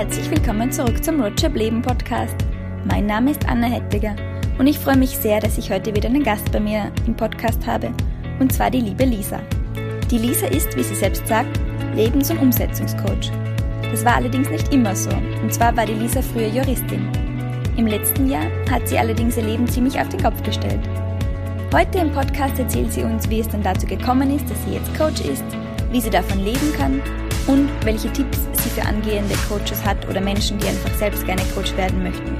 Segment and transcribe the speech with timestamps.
[0.00, 2.34] herzlich willkommen zurück zum Roadtrip Leben Podcast.
[2.86, 4.16] Mein Name ist Anna Hettiger
[4.58, 7.66] und ich freue mich sehr, dass ich heute wieder einen Gast bei mir im Podcast
[7.66, 7.92] habe,
[8.38, 9.40] und zwar die liebe Lisa.
[10.10, 11.60] Die Lisa ist, wie sie selbst sagt,
[11.94, 13.30] Lebens- und Umsetzungscoach.
[13.90, 15.10] Das war allerdings nicht immer so,
[15.42, 17.06] und zwar war die Lisa früher Juristin.
[17.76, 20.80] Im letzten Jahr hat sie allerdings ihr Leben ziemlich auf den Kopf gestellt.
[21.74, 24.96] Heute im Podcast erzählt sie uns, wie es dann dazu gekommen ist, dass sie jetzt
[24.96, 25.44] Coach ist,
[25.92, 27.02] wie sie davon leben kann
[27.46, 31.76] und welche Tipps sie für angehende Coaches hat oder Menschen, die einfach selbst gerne Coach
[31.76, 32.36] werden möchten.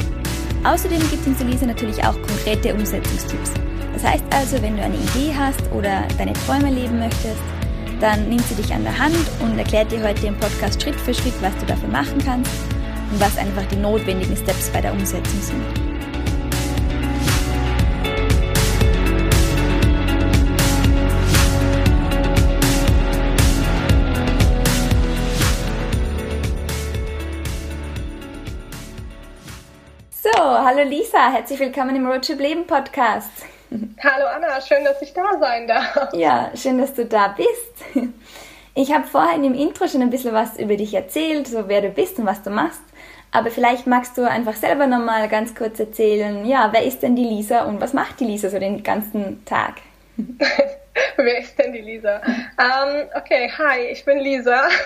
[0.65, 3.53] Außerdem gibt uns Elise natürlich auch konkrete Umsetzungstipps.
[3.95, 7.41] Das heißt also, wenn du eine Idee hast oder deine Träume leben möchtest,
[8.01, 11.15] dann nimmt sie dich an der Hand und erklärt dir heute im Podcast Schritt für
[11.15, 12.51] Schritt, was du dafür machen kannst
[13.13, 15.90] und was einfach die notwendigen Steps bei der Umsetzung sind.
[30.71, 33.29] Hallo Lisa, herzlich willkommen im Roadtrip Leben Podcast.
[33.73, 36.15] Hallo Anna, schön, dass ich da sein darf.
[36.15, 38.07] Ja, schön, dass du da bist.
[38.77, 41.89] Ich habe vorhin im Intro schon ein bisschen was über dich erzählt, so wer du
[41.89, 42.83] bist und was du machst.
[43.33, 47.25] Aber vielleicht magst du einfach selber nochmal ganz kurz erzählen, ja, wer ist denn die
[47.25, 49.75] Lisa und was macht die Lisa so den ganzen Tag?
[51.17, 52.21] Wer ist denn die Lisa?
[52.25, 54.69] Ähm, okay, hi, ich bin Lisa.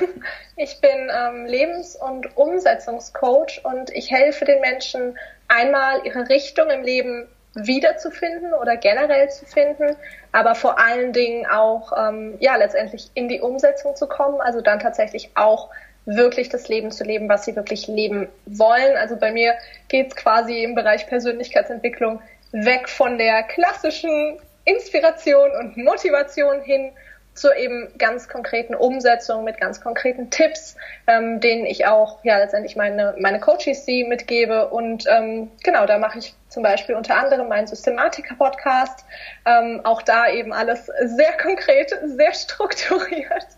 [0.57, 6.85] Ich bin ähm, Lebens- und Umsetzungscoach und ich helfe den Menschen einmal ihre Richtung im
[6.85, 9.97] Leben wiederzufinden oder generell zu finden,
[10.31, 14.79] aber vor allen Dingen auch ähm, ja letztendlich in die Umsetzung zu kommen, also dann
[14.79, 15.71] tatsächlich auch
[16.07, 18.97] wirklich das Leben zu leben, was sie wirklich leben wollen.
[18.97, 19.55] Also bei mir
[19.89, 22.21] geht es quasi im Bereich Persönlichkeitsentwicklung
[22.53, 26.93] weg von der klassischen Inspiration und Motivation hin
[27.35, 32.77] zur eben ganz konkreten Umsetzung mit ganz konkreten Tipps, ähm, denen ich auch ja letztendlich
[32.77, 34.69] meine meine Coaches sie mitgebe.
[34.69, 39.05] Und ähm, genau da mache ich zum Beispiel unter anderem meinen Systematiker Podcast,
[39.45, 43.49] ähm, auch da eben alles sehr konkret, sehr strukturiert.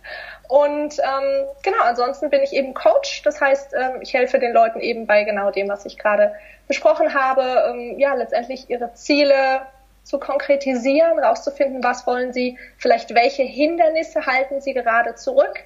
[0.48, 4.80] Und ähm, genau ansonsten bin ich eben Coach, das heißt ähm, ich helfe den Leuten
[4.80, 6.32] eben bei genau dem, was ich gerade
[6.68, 9.62] besprochen habe, ähm, ja letztendlich ihre Ziele
[10.06, 15.58] zu konkretisieren, rauszufinden, was wollen Sie, vielleicht welche Hindernisse halten Sie gerade zurück,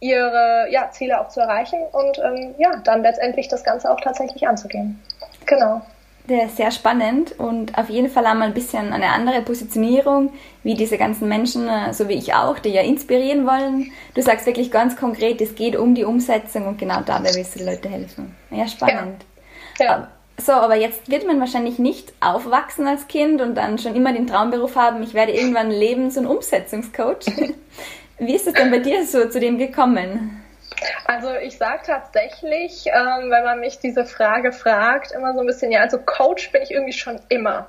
[0.00, 4.48] Ihre ja, Ziele auch zu erreichen und ähm, ja, dann letztendlich das Ganze auch tatsächlich
[4.48, 5.00] anzugehen.
[5.44, 5.82] Genau.
[6.28, 10.32] Der ist sehr spannend und auf jeden Fall einmal ein bisschen eine andere Positionierung,
[10.62, 13.92] wie diese ganzen Menschen, äh, so wie ich auch, die ja inspirieren wollen.
[14.14, 17.58] Du sagst wirklich ganz konkret, es geht um die Umsetzung und genau dabei willst du
[17.58, 18.36] den Leuten helfen.
[18.50, 19.26] Ja, spannend.
[19.78, 19.84] Ja.
[19.84, 20.08] ja.
[20.38, 24.26] So, aber jetzt wird man wahrscheinlich nicht aufwachsen als Kind und dann schon immer den
[24.26, 27.26] Traumberuf haben, ich werde irgendwann Lebens- und Umsetzungscoach.
[28.18, 30.42] Wie ist es denn bei dir so zu dem gekommen?
[31.04, 35.70] Also ich sage tatsächlich, ähm, wenn man mich diese Frage fragt, immer so ein bisschen,
[35.70, 37.68] ja, also Coach bin ich irgendwie schon immer.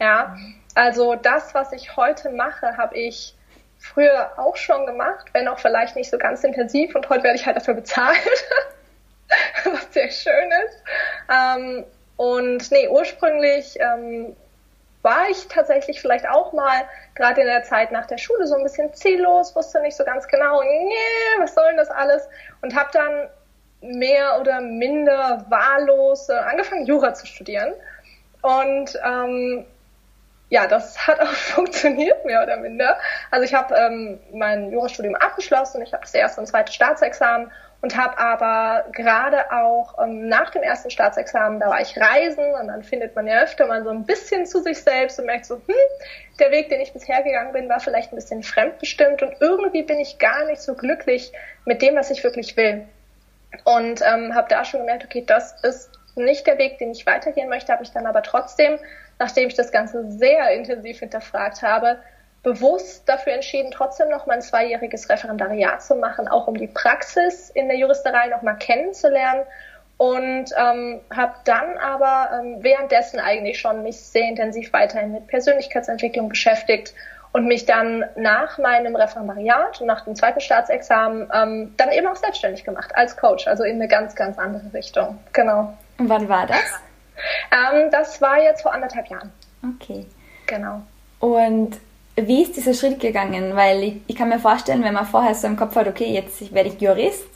[0.00, 0.36] Ja,
[0.74, 3.34] also das, was ich heute mache, habe ich
[3.78, 7.46] früher auch schon gemacht, wenn auch vielleicht nicht so ganz intensiv und heute werde ich
[7.46, 8.18] halt dafür bezahlt.
[9.64, 10.82] was sehr schön ist.
[11.30, 11.84] Ähm,
[12.16, 14.36] und nee, ursprünglich ähm,
[15.02, 18.62] war ich tatsächlich vielleicht auch mal gerade in der Zeit nach der Schule so ein
[18.62, 22.26] bisschen ziellos, wusste nicht so ganz genau, nee, was soll denn das alles?
[22.62, 23.28] Und habe dann
[23.82, 27.74] mehr oder minder wahllos äh, angefangen, Jura zu studieren.
[28.40, 29.66] Und ähm,
[30.48, 32.96] ja, das hat auch funktioniert, mehr oder minder.
[33.30, 37.50] Also ich habe ähm, mein Jurastudium abgeschlossen, ich habe das erste und zweite Staatsexamen
[37.84, 42.68] und habe aber gerade auch ähm, nach dem ersten Staatsexamen, da war ich reisen und
[42.68, 45.56] dann findet man ja öfter mal so ein bisschen zu sich selbst und merkt so,
[45.56, 45.74] hm,
[46.40, 50.00] der Weg, den ich bisher gegangen bin, war vielleicht ein bisschen fremdbestimmt und irgendwie bin
[50.00, 51.30] ich gar nicht so glücklich
[51.66, 52.86] mit dem, was ich wirklich will.
[53.64, 57.50] Und ähm, habe da schon gemerkt, okay, das ist nicht der Weg, den ich weitergehen
[57.50, 58.78] möchte, habe ich dann aber trotzdem,
[59.18, 61.98] nachdem ich das Ganze sehr intensiv hinterfragt habe,
[62.44, 67.50] bewusst dafür entschieden, trotzdem noch mal ein zweijähriges Referendariat zu machen, auch um die Praxis
[67.50, 69.42] in der Juristerei noch mal kennenzulernen
[69.96, 76.28] und ähm, habe dann aber ähm, währenddessen eigentlich schon mich sehr intensiv weiterhin mit Persönlichkeitsentwicklung
[76.28, 76.94] beschäftigt
[77.32, 82.16] und mich dann nach meinem Referendariat und nach dem zweiten Staatsexamen ähm, dann eben auch
[82.16, 85.18] selbstständig gemacht als Coach, also in eine ganz, ganz andere Richtung.
[85.32, 85.74] Genau.
[85.98, 86.58] Und wann war das?
[87.52, 89.32] Ähm, das war jetzt vor anderthalb Jahren.
[89.76, 90.04] Okay.
[90.46, 90.82] Genau.
[91.20, 91.78] Und
[92.16, 93.56] wie ist dieser Schritt gegangen?
[93.56, 96.54] Weil ich, ich, kann mir vorstellen, wenn man vorher so im Kopf hat, okay, jetzt
[96.54, 97.26] werde ich Jurist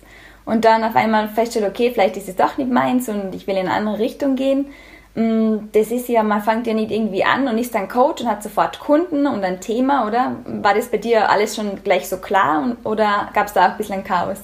[0.44, 3.56] und dann auf einmal feststellt, okay, vielleicht ist es doch nicht meins und ich will
[3.56, 4.66] in eine andere Richtung gehen.
[5.14, 8.30] Mm, das ist ja, man fängt ja nicht irgendwie an und ist dann Coach und
[8.30, 10.36] hat sofort Kunden und ein Thema, oder?
[10.46, 13.70] War das bei dir alles schon gleich so klar und, oder gab es da auch
[13.72, 14.38] ein bisschen Chaos?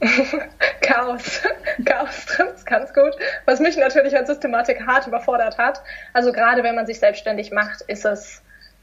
[0.80, 1.42] Chaos.
[1.84, 3.10] Chaos trifft's ganz gut.
[3.44, 5.82] Was mich natürlich als Systematik hart überfordert hat.
[6.14, 8.42] Also gerade wenn man sich selbstständig macht, ist es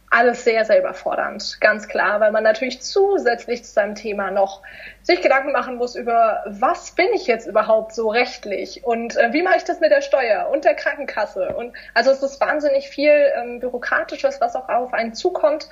[0.10, 1.58] alles sehr, sehr überfordernd.
[1.62, 4.62] Ganz klar, weil man natürlich zusätzlich zu seinem Thema noch
[5.02, 9.42] sich Gedanken machen muss über, was bin ich jetzt überhaupt so rechtlich und äh, wie
[9.42, 11.56] mache ich das mit der Steuer und der Krankenkasse.
[11.56, 15.70] Und also es ist wahnsinnig viel ähm, Bürokratisches, was auch auf einen zukommt.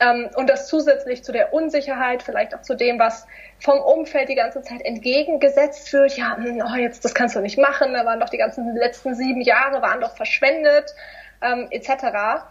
[0.00, 3.26] Ähm, und das zusätzlich zu der Unsicherheit, vielleicht auch zu dem, was
[3.60, 6.16] vom Umfeld die ganze Zeit entgegengesetzt wird.
[6.16, 9.14] Ja, hm, oh, jetzt, das kannst du nicht machen, da waren doch die ganzen letzten
[9.14, 10.94] sieben Jahre, waren doch verschwendet,
[11.42, 12.42] ähm, etc.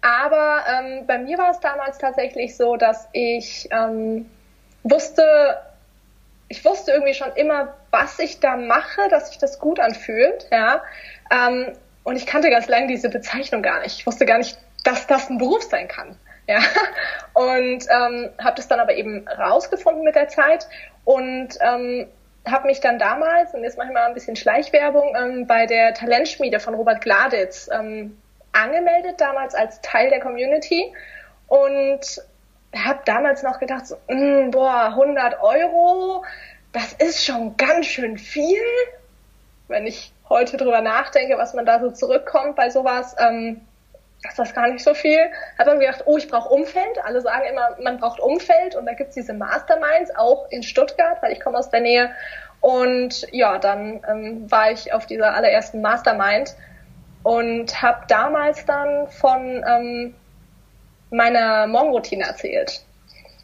[0.00, 4.30] Aber ähm, bei mir war es damals tatsächlich so, dass ich ähm,
[4.82, 5.58] wusste,
[6.48, 10.82] ich wusste irgendwie schon immer, was ich da mache, dass sich das gut anfühlt, ja.
[11.30, 11.72] Ähm,
[12.04, 13.98] und ich kannte ganz lange diese Bezeichnung gar nicht.
[13.98, 16.16] Ich wusste gar nicht, dass das ein Beruf sein kann.
[16.46, 16.58] Ja,
[17.34, 20.66] und ähm, habe das dann aber eben rausgefunden mit der Zeit
[21.04, 22.08] und ähm,
[22.48, 25.94] habe mich dann damals, und jetzt mache ich mal ein bisschen Schleichwerbung, ähm, bei der
[25.94, 28.16] Talentschmiede von Robert Gladitz ähm,
[28.52, 30.92] angemeldet, damals als Teil der Community
[31.48, 32.00] und
[32.74, 36.24] habe damals noch gedacht, so, mh, mm, boah, 100 Euro,
[36.72, 38.62] das ist schon ganz schön viel.
[39.68, 43.60] Wenn ich heute drüber nachdenke, was man da so zurückkommt bei sowas, ähm,
[44.28, 45.18] ist das gar nicht so viel.
[45.58, 47.02] Hat man gedacht, oh, ich brauche Umfeld.
[47.04, 48.76] Alle sagen immer, man braucht Umfeld.
[48.76, 52.10] Und da gibt's diese Masterminds, auch in Stuttgart, weil ich komme aus der Nähe.
[52.60, 56.54] Und ja, dann ähm, war ich auf dieser allerersten Mastermind
[57.22, 60.14] und habe damals dann von ähm,
[61.10, 62.82] meiner Morgenroutine erzählt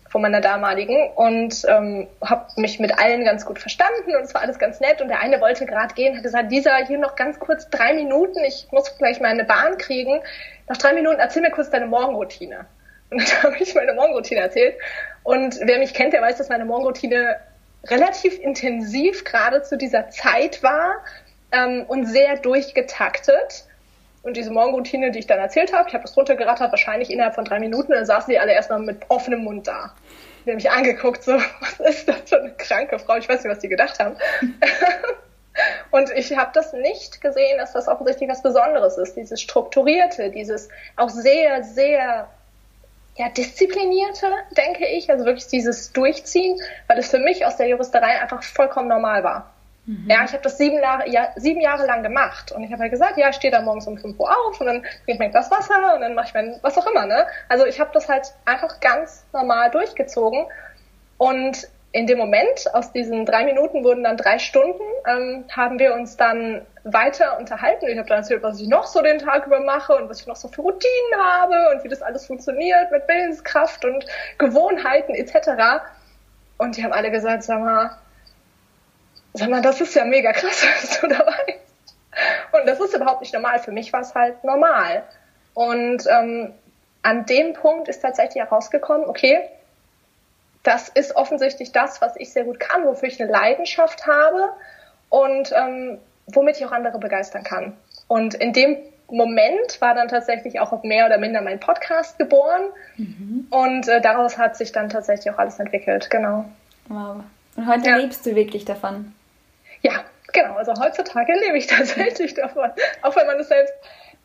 [0.09, 4.41] von meiner damaligen und ähm, habe mich mit allen ganz gut verstanden und es war
[4.41, 7.39] alles ganz nett und der eine wollte gerade gehen, hat gesagt, dieser hier noch ganz
[7.39, 10.23] kurz drei Minuten, ich muss gleich meine Bahn kriegen.
[10.69, 12.65] Nach drei Minuten erzähl mir kurz deine Morgenroutine.
[13.11, 14.77] Und dann habe ich meine Morgenroutine erzählt
[15.23, 17.37] und wer mich kennt, der weiß, dass meine Morgenroutine
[17.85, 21.05] relativ intensiv gerade zu dieser Zeit war
[21.53, 23.66] ähm, und sehr durchgetaktet.
[24.27, 27.45] Und diese Morgenroutine, die ich dann erzählt habe, ich habe das runtergerattert, wahrscheinlich innerhalb von
[27.45, 29.95] drei Minuten, dann saßen die alle erstmal mit offenem Mund da.
[30.45, 33.19] Die haben mich angeguckt, so, was ist das für eine kranke Frau?
[33.19, 34.17] Ich weiß nicht, was die gedacht haben.
[35.93, 39.17] Und ich habe das nicht gesehen, dass das offensichtlich was Besonderes ist.
[39.17, 42.29] Dieses Strukturierte, dieses auch sehr, sehr
[43.15, 44.27] ja, disziplinierte,
[44.57, 45.09] denke ich.
[45.09, 49.53] Also wirklich dieses Durchziehen, weil es für mich aus der Juristerei einfach vollkommen normal war.
[49.87, 50.07] Mhm.
[50.11, 52.93] Ja, ich habe das sieben Jahre, ja, sieben Jahre lang gemacht und ich habe halt
[52.93, 55.31] gesagt, ja, ich stehe da morgens um 5 Uhr auf und dann trinke ich mein
[55.31, 57.27] Glas Wasser und dann mache ich mein, was auch immer, ne?
[57.49, 60.47] Also ich habe das halt einfach ganz normal durchgezogen
[61.19, 65.95] und in dem Moment, aus diesen drei Minuten wurden dann drei Stunden, ähm, haben wir
[65.95, 67.87] uns dann weiter unterhalten.
[67.89, 70.27] Ich habe dann erzählt, was ich noch so den Tag über mache und was ich
[70.27, 74.05] noch so für Routinen habe und wie das alles funktioniert mit Willenskraft und
[74.37, 75.85] Gewohnheiten etc.
[76.59, 77.97] Und die haben alle gesagt, sag mal,
[79.39, 81.59] sag mal, das ist ja mega krass, was du dabei
[82.53, 83.59] Und das ist überhaupt nicht normal.
[83.59, 85.03] Für mich war es halt normal.
[85.55, 86.53] Und ähm,
[87.03, 89.41] an dem Punkt ist tatsächlich herausgekommen, okay,
[90.63, 94.49] das ist offensichtlich das, was ich sehr gut kann, wofür ich eine Leidenschaft habe
[95.09, 97.77] und ähm, womit ich auch andere begeistern kann.
[98.09, 98.77] Und in dem
[99.09, 102.63] Moment war dann tatsächlich auch mehr oder minder mein Podcast geboren
[102.97, 103.47] mhm.
[103.51, 106.47] und äh, daraus hat sich dann tatsächlich auch alles entwickelt, genau.
[106.89, 107.23] Wow.
[107.55, 107.97] Und heute ja.
[107.97, 109.15] lebst du wirklich davon?
[109.87, 110.57] Ja, genau.
[110.57, 112.71] Also heutzutage lebe ich tatsächlich davon.
[113.03, 113.75] Auch wenn man es selbst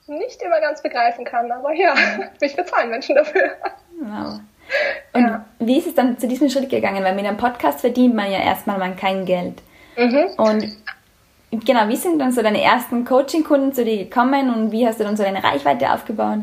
[0.08, 1.51] nicht immer ganz begreifen kann.
[1.51, 1.94] Aber ja,
[2.41, 3.51] mich bezahlen Menschen dafür.
[4.00, 4.39] Wow.
[5.13, 5.46] Und ja.
[5.60, 7.03] wie ist es dann zu diesem Schritt gegangen?
[7.03, 9.62] Weil mit einem Podcast verdient man ja erstmal mal kein Geld.
[9.98, 10.30] Mhm.
[10.38, 10.77] Und
[11.65, 15.03] genau, wie sind dann so deine ersten Coaching-Kunden zu dir gekommen und wie hast du
[15.03, 16.39] dann so deine Reichweite aufgebaut?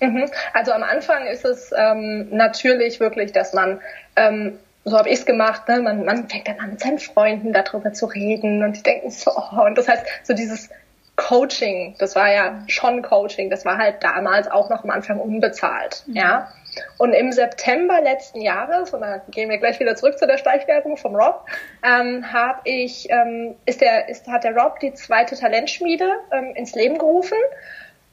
[0.00, 0.28] Mhm.
[0.54, 3.80] Also am Anfang ist es ähm, natürlich wirklich, dass man
[4.16, 4.58] ähm,
[4.88, 5.80] so habe ich es gemacht, ne?
[5.80, 9.30] man, man fängt dann an mit seinen Freunden darüber zu reden und die denken so,
[9.30, 10.70] oh, und das heißt, so dieses
[11.16, 16.04] Coaching, das war ja schon Coaching, das war halt damals auch noch am Anfang unbezahlt,
[16.06, 16.16] mhm.
[16.16, 16.52] ja.
[16.96, 20.96] Und im September letzten Jahres, und da gehen wir gleich wieder zurück zu der Steichwerbung
[20.96, 21.44] vom Rob,
[21.82, 26.76] ähm, habe ich, ähm, ist der, ist, hat der Rob die zweite Talentschmiede ähm, ins
[26.76, 27.38] Leben gerufen.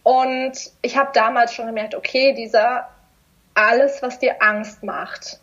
[0.02, 2.90] Und ich habe damals schon gemerkt, okay, dieser
[3.54, 5.40] alles, was dir Angst macht,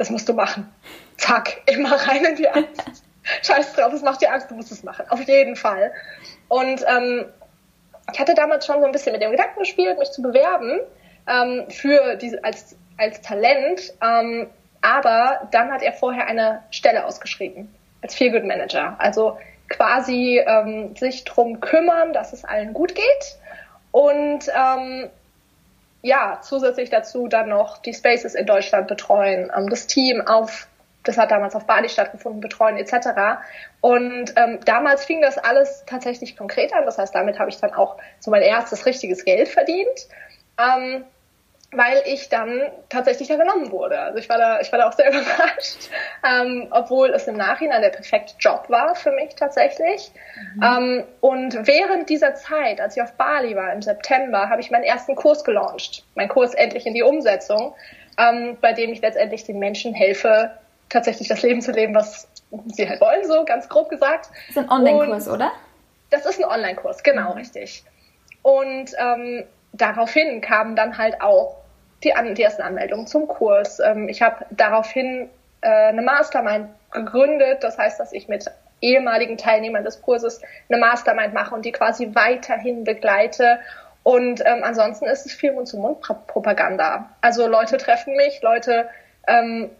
[0.00, 0.72] das musst du machen.
[1.18, 3.02] Zack, immer rein in die Angst.
[3.42, 5.04] Scheiß drauf, es macht dir Angst, du musst es machen.
[5.10, 5.92] Auf jeden Fall.
[6.48, 7.26] Und ähm,
[8.10, 10.80] ich hatte damals schon so ein bisschen mit dem Gedanken gespielt, mich zu bewerben
[11.28, 13.92] ähm, für diese als als Talent.
[14.02, 14.48] Ähm,
[14.80, 17.68] aber dann hat er vorher eine Stelle ausgeschrieben
[18.00, 18.96] als Feel Good Manager.
[18.98, 19.36] Also
[19.68, 23.38] quasi ähm, sich drum kümmern, dass es allen gut geht
[23.92, 25.10] und ähm,
[26.02, 30.66] ja, zusätzlich dazu dann noch die Spaces in Deutschland betreuen, ähm, das Team auf
[31.02, 33.40] das hat damals auf Bali stattgefunden, betreuen etc.
[33.80, 36.84] Und ähm, damals fing das alles tatsächlich konkret an.
[36.84, 40.08] Das heißt, damit habe ich dann auch so mein erstes richtiges Geld verdient.
[40.58, 41.04] Ähm,
[41.72, 43.98] weil ich dann tatsächlich da genommen wurde.
[44.00, 45.88] Also ich war da, ich war da auch sehr überrascht,
[46.28, 50.10] ähm, obwohl es im Nachhinein der perfekte Job war für mich tatsächlich.
[50.56, 50.62] Mhm.
[50.62, 54.82] Ähm, und während dieser Zeit, als ich auf Bali war im September, habe ich meinen
[54.82, 56.04] ersten Kurs gelauncht.
[56.16, 57.74] Mein Kurs endlich in die Umsetzung,
[58.18, 60.50] ähm, bei dem ich letztendlich den Menschen helfe,
[60.88, 62.28] tatsächlich das Leben zu leben, was
[62.66, 64.30] sie halt wollen, so ganz grob gesagt.
[64.48, 65.52] Das ist ein Online-Kurs, oder?
[66.10, 67.38] Das ist ein Online-Kurs, genau, mhm.
[67.38, 67.84] richtig.
[68.42, 71.59] Und ähm, daraufhin kamen dann halt auch
[72.04, 73.80] die, an, die ersten Anmeldungen zum Kurs.
[73.80, 75.28] Ähm, ich habe daraufhin
[75.60, 77.62] äh, eine Mastermind gegründet.
[77.62, 78.46] Das heißt, dass ich mit
[78.80, 83.58] ehemaligen Teilnehmern des Kurses eine Mastermind mache und die quasi weiterhin begleite.
[84.02, 87.10] Und ähm, ansonsten ist es viel Mund-zu-Mund-Propaganda.
[87.20, 88.88] Also Leute treffen mich, Leute
[89.26, 89.70] ähm,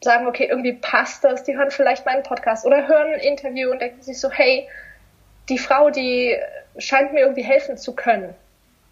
[0.00, 3.80] sagen, okay, irgendwie passt das, die hören vielleicht meinen Podcast oder hören ein Interview und
[3.80, 4.68] denken sich so, hey,
[5.48, 6.36] die Frau, die
[6.78, 8.34] scheint mir irgendwie helfen zu können.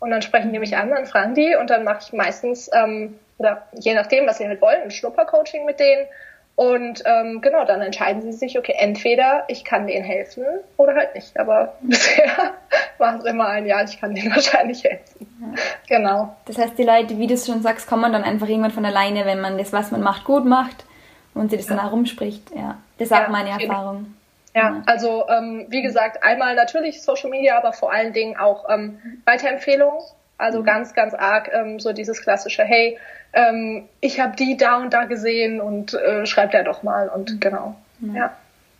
[0.02, 3.20] Und dann sprechen die mich an, dann fragen die und dann mache ich meistens, ähm,
[3.38, 6.08] oder je nachdem, was sie halt wollen, ein Schnuppercoaching mit denen.
[6.56, 10.42] Und ähm, genau, dann entscheiden sie sich, okay, entweder ich kann denen helfen
[10.76, 11.38] oder halt nicht.
[11.38, 12.52] Aber bisher
[12.98, 15.28] war es immer ein Ja, ich kann denen wahrscheinlich helfen.
[15.40, 15.62] Ja.
[15.96, 16.36] Genau.
[16.46, 19.24] Das heißt, die Leute, wie du es schon sagst, kommen dann einfach irgendwann von alleine,
[19.24, 20.84] wenn man das, was man macht, gut macht
[21.32, 21.76] und sie das ja.
[21.76, 22.50] dann herumspricht.
[22.56, 24.14] Ja, das ist auch ja, meine Erfahrung.
[24.54, 28.98] Ja, also ähm, wie gesagt, einmal natürlich Social Media, aber vor allen Dingen auch ähm,
[29.24, 30.00] Weiterempfehlungen.
[30.38, 30.64] Also mhm.
[30.64, 32.98] ganz, ganz arg ähm, so dieses klassische, hey,
[33.32, 37.34] ähm, ich habe die da und da gesehen und äh, schreibt er doch mal und
[37.34, 37.40] mhm.
[37.40, 37.76] genau.
[38.00, 38.36] Ja, ja.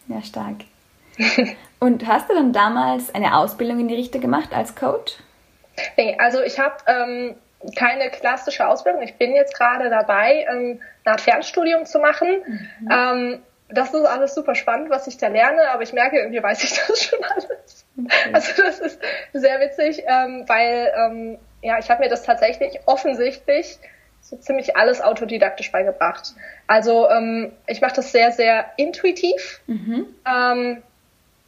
[0.08, 0.56] ja stark.
[1.78, 5.14] und hast du dann damals eine Ausbildung in die Richtung gemacht als Coach?
[5.96, 7.34] Nee, also ich habe ähm,
[7.76, 9.02] keine klassische Ausbildung.
[9.02, 12.28] Ich bin jetzt gerade dabei, ähm, eine Art Fernstudium zu machen.
[12.46, 12.90] Mhm.
[12.90, 16.64] Ähm, das ist alles super spannend, was ich da lerne, aber ich merke, irgendwie weiß
[16.64, 17.86] ich das schon alles.
[17.98, 18.30] Okay.
[18.32, 19.00] Also das ist
[19.32, 23.78] sehr witzig, ähm, weil ähm, ja, ich habe mir das tatsächlich offensichtlich
[24.20, 26.34] so ziemlich alles autodidaktisch beigebracht.
[26.66, 30.06] Also ähm, ich mache das sehr, sehr intuitiv mhm.
[30.26, 30.82] ähm,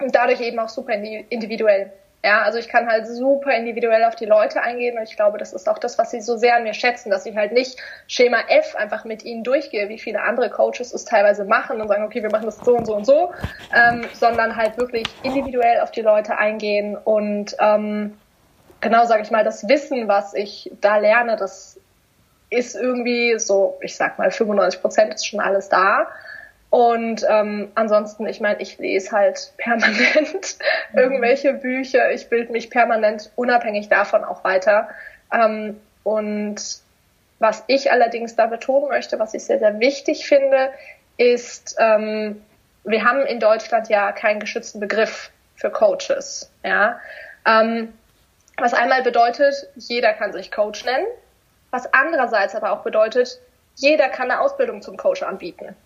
[0.00, 1.92] und dadurch eben auch super individuell.
[2.24, 5.52] Ja, also ich kann halt super individuell auf die Leute eingehen und ich glaube, das
[5.52, 8.38] ist auch das, was sie so sehr an mir schätzen, dass ich halt nicht Schema
[8.48, 12.22] F einfach mit ihnen durchgehe, wie viele andere Coaches es teilweise machen und sagen, okay,
[12.22, 13.30] wir machen das so und so und so,
[13.74, 18.18] ähm, sondern halt wirklich individuell auf die Leute eingehen und ähm,
[18.80, 21.78] genau, sage ich mal, das Wissen, was ich da lerne, das
[22.48, 26.06] ist irgendwie so, ich sag mal, 95 Prozent ist schon alles da.
[26.74, 30.58] Und ähm, ansonsten, ich meine, ich lese halt permanent
[30.92, 30.98] mhm.
[30.98, 32.10] irgendwelche Bücher.
[32.10, 34.88] Ich bilde mich permanent unabhängig davon auch weiter.
[35.32, 36.56] Ähm, und
[37.38, 40.72] was ich allerdings da betonen möchte, was ich sehr, sehr wichtig finde,
[41.16, 42.42] ist, ähm,
[42.82, 46.50] wir haben in Deutschland ja keinen geschützten Begriff für Coaches.
[46.64, 46.98] Ja?
[47.46, 47.94] Ähm,
[48.56, 51.06] was einmal bedeutet, jeder kann sich Coach nennen,
[51.70, 53.38] was andererseits aber auch bedeutet,
[53.76, 55.76] jeder kann eine Ausbildung zum Coach anbieten.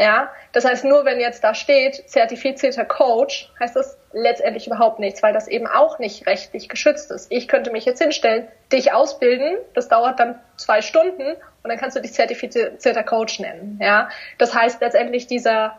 [0.00, 5.22] Ja, das heißt, nur wenn jetzt da steht, zertifizierter Coach, heißt das letztendlich überhaupt nichts,
[5.22, 7.30] weil das eben auch nicht rechtlich geschützt ist.
[7.30, 11.98] Ich könnte mich jetzt hinstellen, dich ausbilden, das dauert dann zwei Stunden und dann kannst
[11.98, 13.78] du dich zertifizierter Coach nennen.
[13.82, 15.78] Ja, das heißt letztendlich dieser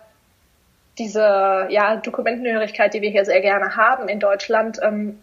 [1.00, 5.20] diese ja, Dokumentenhörigkeit, die wir hier sehr gerne haben in Deutschland, ähm,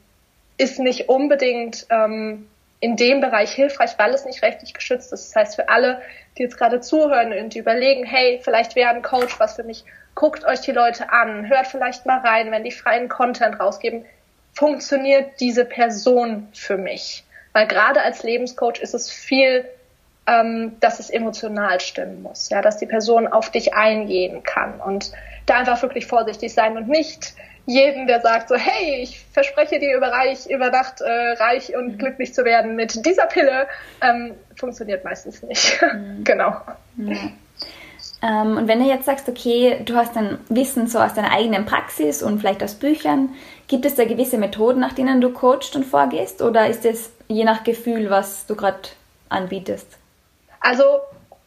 [0.57, 2.49] ist nicht unbedingt ähm,
[2.81, 5.29] in dem Bereich hilfreich, weil es nicht rechtlich geschützt ist.
[5.29, 6.01] Das heißt, für alle,
[6.37, 9.85] die jetzt gerade zuhören und die überlegen, hey, vielleicht wäre ein Coach was für mich,
[10.15, 14.05] guckt euch die Leute an, hört vielleicht mal rein, wenn die freien Content rausgeben,
[14.53, 17.25] funktioniert diese Person für mich?
[17.53, 19.65] Weil gerade als Lebenscoach ist es viel,
[20.27, 25.13] ähm, dass es emotional stimmen muss, ja, dass die Person auf dich eingehen kann und
[25.47, 27.35] da einfach wirklich vorsichtig sein und nicht
[27.69, 31.93] jeden, der sagt so, hey, ich verspreche dir über reich, über Nacht äh, reich und
[31.93, 31.99] mhm.
[31.99, 33.69] glücklich zu werden mit dieser Pille,
[34.01, 35.79] ähm, funktioniert meistens nicht.
[35.83, 36.25] Mhm.
[36.25, 36.57] genau.
[36.97, 37.17] Ja.
[38.23, 41.67] Ähm, und wenn du jetzt sagst, okay, du hast dann Wissen so aus deiner eigenen
[41.67, 43.35] Praxis und vielleicht aus Büchern,
[43.69, 46.41] gibt es da gewisse Methoden, nach denen du coachst und vorgehst?
[46.41, 48.89] Oder ist es je nach Gefühl, was du gerade
[49.29, 49.99] anbietest?
[50.61, 50.85] Also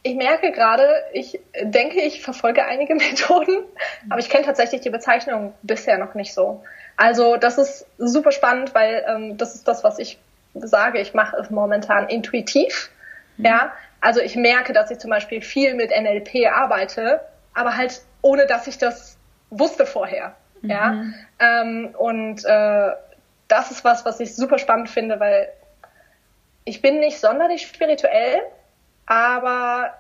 [0.04, 3.64] ich merke gerade, ich denke, ich verfolge einige Methoden,
[4.10, 6.64] aber ich kenne tatsächlich die Bezeichnung bisher noch nicht so.
[6.98, 10.20] Also das ist super spannend, weil ähm, das ist das, was ich
[10.54, 11.00] sage.
[11.00, 12.90] Ich mache es momentan intuitiv.
[13.38, 13.46] Mhm.
[13.46, 17.22] Ja, also ich merke, dass ich zum Beispiel viel mit NLP arbeite,
[17.54, 19.18] aber halt ohne, dass ich das
[19.50, 20.36] wusste vorher.
[20.62, 20.70] Mhm.
[20.70, 21.04] Ja,
[21.40, 22.92] ähm, und äh,
[23.48, 25.50] das ist was, was ich super spannend finde, weil
[26.66, 28.42] ich bin nicht sonderlich spirituell,
[29.06, 29.94] aber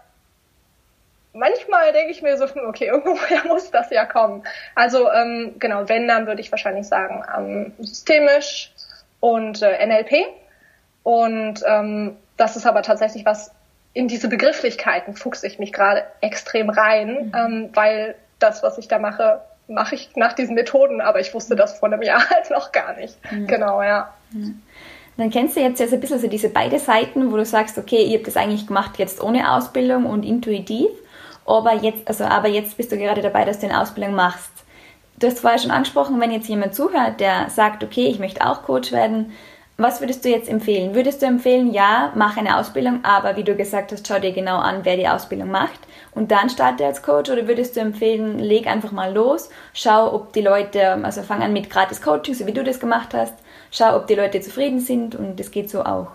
[1.34, 4.44] manchmal denke ich mir so, hm, okay, irgendwoher muss das ja kommen.
[4.76, 8.72] Also ähm, genau, wenn, dann würde ich wahrscheinlich sagen, ähm, systemisch
[9.20, 10.26] und äh, NLP.
[11.04, 13.52] Und ähm, das ist aber tatsächlich was,
[13.94, 17.32] in diese Begrifflichkeiten fuchse ich mich gerade extrem rein, mhm.
[17.36, 21.56] ähm, weil das, was ich da mache, mache ich nach diesen Methoden, aber ich wusste
[21.56, 23.18] das vor einem Jahr halt noch gar nicht.
[23.32, 23.48] Mhm.
[23.48, 24.14] Genau, ja.
[24.32, 24.62] Mhm.
[25.22, 27.78] Dann kennst du jetzt ja so ein bisschen so diese beide Seiten, wo du sagst,
[27.78, 30.90] okay, ihr habt das eigentlich gemacht jetzt ohne Ausbildung und intuitiv,
[31.46, 34.50] aber jetzt, also, aber jetzt bist du gerade dabei, dass du eine Ausbildung machst.
[35.20, 38.64] Du hast vorher schon angesprochen, wenn jetzt jemand zuhört, der sagt, okay, ich möchte auch
[38.64, 39.32] Coach werden,
[39.78, 40.96] was würdest du jetzt empfehlen?
[40.96, 44.58] Würdest du empfehlen, ja, mach eine Ausbildung, aber wie du gesagt hast, schau dir genau
[44.58, 45.82] an, wer die Ausbildung macht
[46.16, 47.30] und dann starte als Coach?
[47.30, 51.54] Oder würdest du empfehlen, leg einfach mal los, schau, ob die Leute, also fang an
[51.54, 53.36] mit gratis Coaching, so wie du das gemacht hast,
[53.72, 56.12] schau, ob die Leute zufrieden sind und das geht so auch.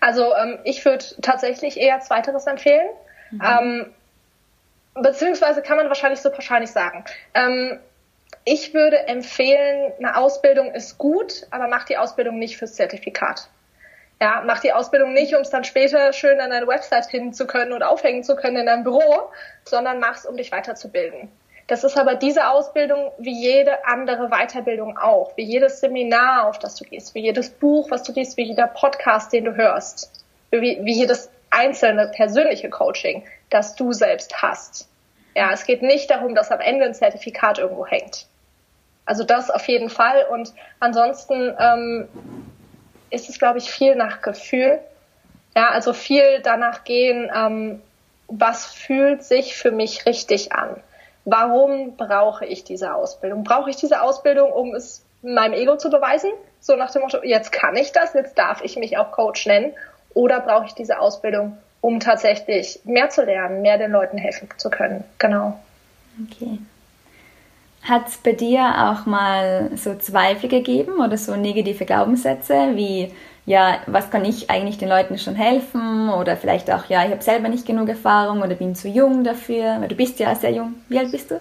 [0.00, 2.88] Also ähm, ich würde tatsächlich eher Zweiteres empfehlen.
[3.30, 3.40] Mhm.
[3.42, 3.94] Ähm,
[4.94, 7.04] beziehungsweise kann man wahrscheinlich so pauschal nicht sagen.
[7.34, 7.78] Ähm,
[8.44, 13.48] ich würde empfehlen, eine Ausbildung ist gut, aber mach die Ausbildung nicht fürs Zertifikat.
[14.20, 17.46] Ja, mach die Ausbildung nicht, um es dann später schön an deine Website hin zu
[17.46, 19.30] können und aufhängen zu können in deinem Büro,
[19.64, 21.28] sondern mach's, um dich weiterzubilden.
[21.66, 26.74] Das ist aber diese Ausbildung wie jede andere Weiterbildung auch, wie jedes Seminar, auf das
[26.76, 30.10] du gehst, wie jedes Buch, was du liest, wie jeder Podcast, den du hörst,
[30.50, 34.88] wie, wie jedes einzelne persönliche Coaching, das du selbst hast.
[35.34, 38.26] Ja, es geht nicht darum, dass am Ende ein Zertifikat irgendwo hängt.
[39.04, 40.26] Also das auf jeden Fall.
[40.30, 42.08] Und ansonsten ähm,
[43.10, 44.80] ist es, glaube ich, viel nach Gefühl.
[45.56, 47.82] Ja, also viel danach gehen, ähm,
[48.28, 50.76] was fühlt sich für mich richtig an?
[51.24, 53.44] Warum brauche ich diese Ausbildung?
[53.44, 56.30] Brauche ich diese Ausbildung, um es meinem Ego zu beweisen?
[56.60, 59.72] So nach dem Motto, jetzt kann ich das, jetzt darf ich mich auch Coach nennen.
[60.14, 64.68] Oder brauche ich diese Ausbildung, um tatsächlich mehr zu lernen, mehr den Leuten helfen zu
[64.68, 65.04] können?
[65.18, 65.58] Genau.
[66.26, 66.58] Okay.
[67.82, 73.12] Hat es bei dir auch mal so Zweifel gegeben oder so negative Glaubenssätze wie,
[73.44, 77.22] ja, was kann ich eigentlich den Leuten schon helfen oder vielleicht auch, ja, ich habe
[77.22, 80.74] selber nicht genug Erfahrung oder bin zu jung dafür, weil du bist ja sehr jung.
[80.88, 81.40] Wie alt bist du?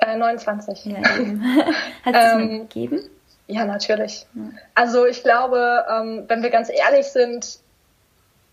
[0.00, 0.84] Äh, 29.
[0.86, 0.98] Ja,
[2.04, 3.00] Hat es ähm, mal gegeben?
[3.46, 4.26] Ja, natürlich.
[4.74, 7.58] Also ich glaube, ähm, wenn wir ganz ehrlich sind,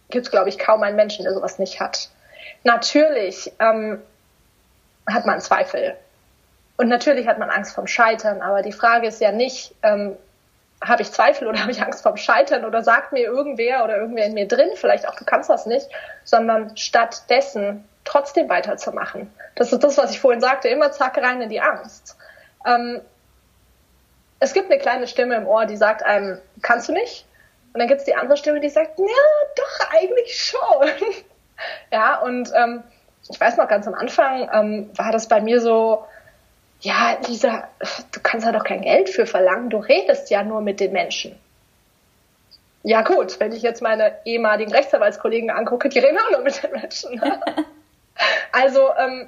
[0.09, 2.09] gibt es, glaube ich, kaum einen Menschen, der sowas nicht hat.
[2.63, 3.99] Natürlich ähm,
[5.07, 5.95] hat man Zweifel
[6.77, 10.15] und natürlich hat man Angst vom Scheitern, aber die Frage ist ja nicht, ähm,
[10.87, 14.25] habe ich Zweifel oder habe ich Angst vom Scheitern oder sagt mir irgendwer oder irgendwer
[14.25, 15.87] in mir drin, vielleicht auch du kannst das nicht,
[16.23, 19.33] sondern stattdessen trotzdem weiterzumachen.
[19.55, 22.17] Das ist das, was ich vorhin sagte, immer zack rein in die Angst.
[22.65, 23.01] Ähm,
[24.39, 27.25] es gibt eine kleine Stimme im Ohr, die sagt einem, kannst du nicht?
[27.73, 29.05] Und dann gibt es die andere Stimme, die sagt, ja,
[29.55, 30.89] doch, eigentlich schon.
[31.91, 32.83] ja, und ähm,
[33.29, 36.05] ich weiß noch, ganz am Anfang ähm, war das bei mir so,
[36.85, 37.67] ja, Lisa,
[38.11, 41.35] du kannst da doch kein Geld für verlangen, du redest ja nur mit den Menschen.
[42.83, 46.71] Ja gut, wenn ich jetzt meine ehemaligen Rechtsanwaltskollegen angucke, die reden auch nur mit den
[46.71, 47.15] Menschen.
[47.15, 47.41] Ne?
[48.51, 49.27] also ähm,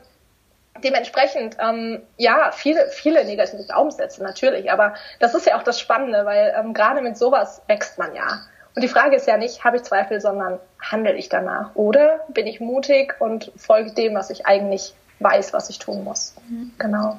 [0.83, 6.25] dementsprechend, ähm, ja, viele, viele negative Glaubenssätze natürlich, aber das ist ja auch das Spannende,
[6.25, 8.41] weil ähm, gerade mit sowas wächst man ja.
[8.75, 11.71] Und die Frage ist ja nicht, habe ich Zweifel, sondern handle ich danach?
[11.73, 16.35] Oder bin ich mutig und folge dem, was ich eigentlich weiß, was ich tun muss?
[16.47, 16.73] Mhm.
[16.77, 17.17] Genau.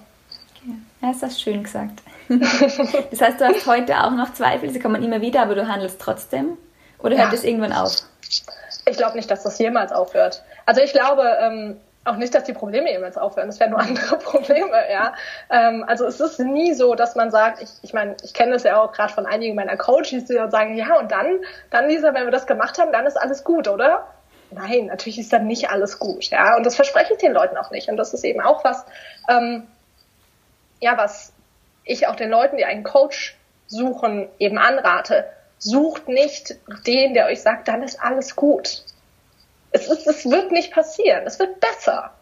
[1.00, 2.02] Ja, ist das schön gesagt.
[2.28, 6.00] das heißt, du hast heute auch noch Zweifel, sie kommen immer wieder, aber du handelst
[6.00, 6.58] trotzdem?
[6.98, 7.92] Oder hört es irgendwann auf?
[8.86, 10.42] Ich glaube nicht, dass das jemals aufhört.
[10.66, 13.48] Also ich glaube ähm, auch nicht, dass die Probleme jemals aufhören.
[13.48, 15.14] Es werden nur andere Probleme, ja.
[15.50, 18.64] Ähm, also es ist nie so, dass man sagt, ich, ich meine, ich kenne das
[18.64, 21.38] ja auch gerade von einigen meiner Coaches, die dann sagen, ja und dann,
[21.70, 24.06] dann Lisa, wenn wir das gemacht haben, dann ist alles gut, oder?
[24.50, 26.56] Nein, natürlich ist dann nicht alles gut, ja.
[26.56, 27.88] Und das verspreche ich den Leuten auch nicht.
[27.88, 28.84] Und das ist eben auch was,
[29.28, 29.66] ähm,
[30.80, 31.32] ja, was
[31.84, 33.36] ich auch den Leuten, die einen Coach
[33.66, 35.24] suchen, eben anrate.
[35.58, 38.82] Sucht nicht den, der euch sagt, dann ist alles gut.
[39.70, 41.26] Es, ist, es wird nicht passieren.
[41.26, 42.12] Es wird besser.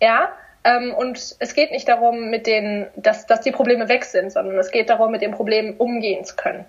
[0.00, 0.32] Ja,
[0.64, 4.58] ähm, und es geht nicht darum, mit den, dass, dass die Probleme weg sind, sondern
[4.58, 6.64] es geht darum, mit den Problemen umgehen zu können.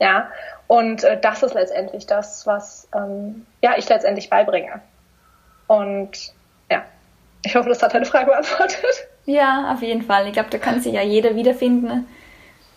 [0.00, 0.30] Ja,
[0.66, 4.80] und äh, das ist letztendlich das, was ähm, ja ich letztendlich beibringe.
[5.66, 6.32] Und
[6.70, 6.84] ja,
[7.44, 9.08] ich hoffe, das hat deine Frage beantwortet.
[9.28, 10.26] Ja, auf jeden Fall.
[10.26, 12.06] Ich glaube, da kann sich ja jeder wiederfinden.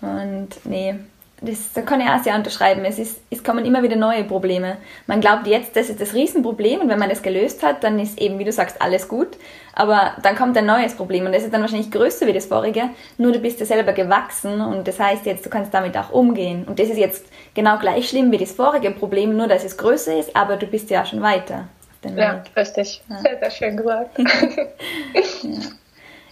[0.02, 0.96] Und nee,
[1.40, 2.84] das, da kann ich auch sehr unterschreiben.
[2.84, 4.76] Es, ist, es kommen immer wieder neue Probleme.
[5.08, 8.20] Man glaubt jetzt, das ist das Riesenproblem und wenn man das gelöst hat, dann ist
[8.20, 9.30] eben, wie du sagst, alles gut.
[9.74, 12.90] Aber dann kommt ein neues Problem und das ist dann wahrscheinlich größer wie das vorige,
[13.18, 16.66] nur du bist ja selber gewachsen und das heißt jetzt, du kannst damit auch umgehen.
[16.66, 20.20] Und das ist jetzt genau gleich schlimm wie das vorige Problem, nur dass es größer
[20.20, 21.70] ist, aber du bist ja auch schon weiter.
[22.04, 22.52] ja, Weg.
[22.58, 23.02] Richtig.
[23.10, 23.20] Ja.
[23.20, 24.20] Sehr, sehr schön gesagt.
[25.44, 25.60] ja.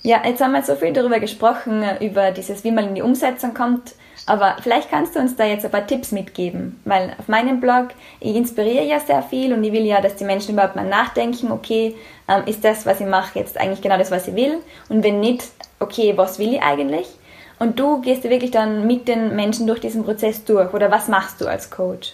[0.02, 3.54] Ja, jetzt haben wir so viel darüber gesprochen, über dieses, wie man in die Umsetzung
[3.54, 3.96] kommt.
[4.26, 7.88] Aber vielleicht kannst du uns da jetzt ein paar Tipps mitgeben, weil auf meinem Blog,
[8.20, 11.52] ich inspiriere ja sehr viel und ich will ja, dass die Menschen überhaupt mal nachdenken,
[11.52, 11.96] okay,
[12.28, 14.60] ähm, ist das, was ich mache, jetzt eigentlich genau das, was ich will?
[14.88, 15.46] Und wenn nicht,
[15.80, 17.08] okay, was will ich eigentlich?
[17.58, 21.08] Und du gehst ja wirklich dann mit den Menschen durch diesen Prozess durch oder was
[21.08, 22.14] machst du als Coach?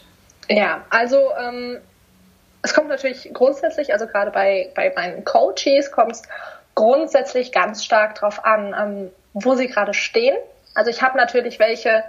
[0.50, 1.80] Ja, also ähm,
[2.62, 6.24] es kommt natürlich grundsätzlich, also gerade bei, bei meinen Coaches kommt es
[6.76, 10.36] grundsätzlich ganz stark darauf an, ähm, wo sie gerade stehen
[10.76, 12.04] also ich habe natürlich welche,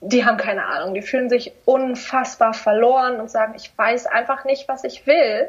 [0.00, 4.68] die haben keine Ahnung, die fühlen sich unfassbar verloren und sagen, ich weiß einfach nicht,
[4.68, 5.48] was ich will.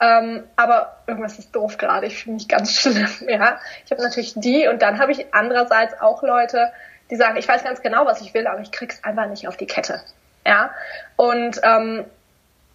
[0.00, 3.08] Ähm, aber irgendwas ist doof gerade, ich fühle mich ganz schlimm.
[3.28, 6.72] Ja, ich habe natürlich die und dann habe ich andererseits auch Leute,
[7.10, 9.56] die sagen, ich weiß ganz genau, was ich will, aber ich krieg's einfach nicht auf
[9.56, 10.00] die Kette.
[10.46, 10.70] Ja,
[11.16, 12.04] und ähm,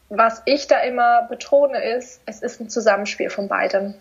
[0.10, 3.94] was ich da immer betone ist, es ist ein Zusammenspiel von beidem.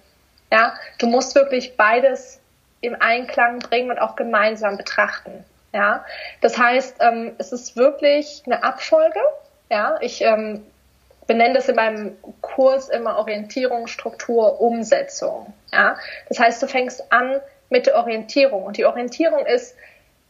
[0.52, 2.40] Ja, du musst wirklich beides
[2.80, 5.44] im Einklang bringen und auch gemeinsam betrachten.
[5.72, 6.04] Ja,
[6.40, 9.20] das heißt, ähm, es ist wirklich eine Abfolge.
[9.70, 10.66] Ja, ich ähm,
[11.28, 15.52] benenne das in meinem Kurs immer Orientierung, Struktur, Umsetzung.
[15.72, 15.96] Ja,
[16.28, 19.76] das heißt, du fängst an mit der Orientierung und die Orientierung ist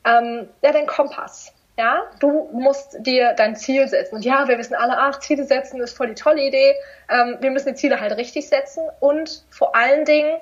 [0.05, 1.55] ähm, ja dein Kompass.
[1.81, 4.17] Ja, du musst dir dein Ziel setzen.
[4.17, 6.75] Und ja, wir wissen alle, ach, Ziele setzen ist voll die tolle Idee.
[7.09, 10.37] Ähm, wir müssen die Ziele halt richtig setzen und vor allen Dingen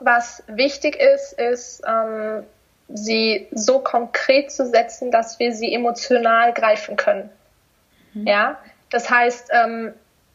[0.00, 2.44] was wichtig ist, ist, ähm,
[2.88, 7.30] sie so konkret zu setzen, dass wir sie emotional greifen können.
[8.14, 8.26] Mhm.
[8.26, 8.58] Ja,
[8.90, 9.94] das heißt ähm,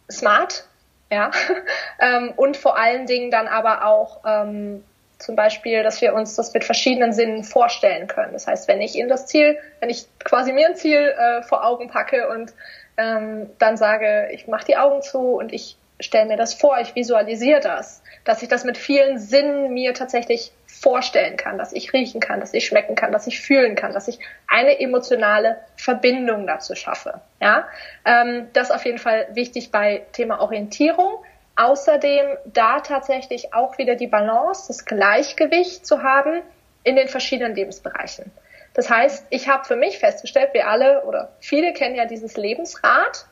[0.09, 0.65] smart,
[1.11, 1.31] ja,
[1.99, 4.85] ähm, und vor allen Dingen dann aber auch ähm,
[5.19, 8.33] zum Beispiel, dass wir uns das mit verschiedenen Sinnen vorstellen können.
[8.33, 11.65] Das heißt, wenn ich in das Ziel, wenn ich quasi mir ein Ziel äh, vor
[11.65, 12.53] Augen packe und
[12.97, 16.95] ähm, dann sage, ich mache die Augen zu und ich stelle mir das vor, ich
[16.95, 22.19] visualisiere das, dass ich das mit vielen Sinnen mir tatsächlich vorstellen kann, dass ich riechen
[22.19, 26.75] kann, dass ich schmecken kann, dass ich fühlen kann, dass ich eine emotionale Verbindung dazu
[26.75, 27.21] schaffe.
[27.39, 27.67] Ja,
[28.03, 31.23] ähm, das ist auf jeden Fall wichtig bei Thema Orientierung.
[31.55, 36.41] Außerdem da tatsächlich auch wieder die Balance, das Gleichgewicht zu haben
[36.83, 38.31] in den verschiedenen Lebensbereichen.
[38.73, 43.25] Das heißt, ich habe für mich festgestellt, wir alle oder viele kennen ja dieses Lebensrad.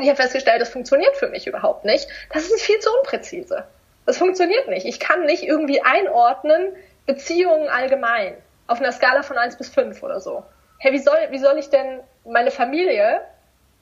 [0.00, 2.08] Ich habe festgestellt, das funktioniert für mich überhaupt nicht.
[2.32, 3.64] Das ist viel zu unpräzise.
[4.04, 4.84] Das funktioniert nicht.
[4.86, 6.72] Ich kann nicht irgendwie einordnen
[7.06, 8.34] Beziehungen allgemein
[8.66, 10.44] auf einer Skala von 1 bis 5 oder so.
[10.78, 13.20] Hey, wie soll, wie soll ich denn meine Familie,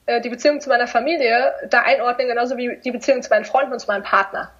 [0.07, 3.73] äh, die Beziehung zu meiner Familie da einordnen, genauso wie die Beziehung zu meinen Freunden
[3.73, 4.51] und zu meinem Partner?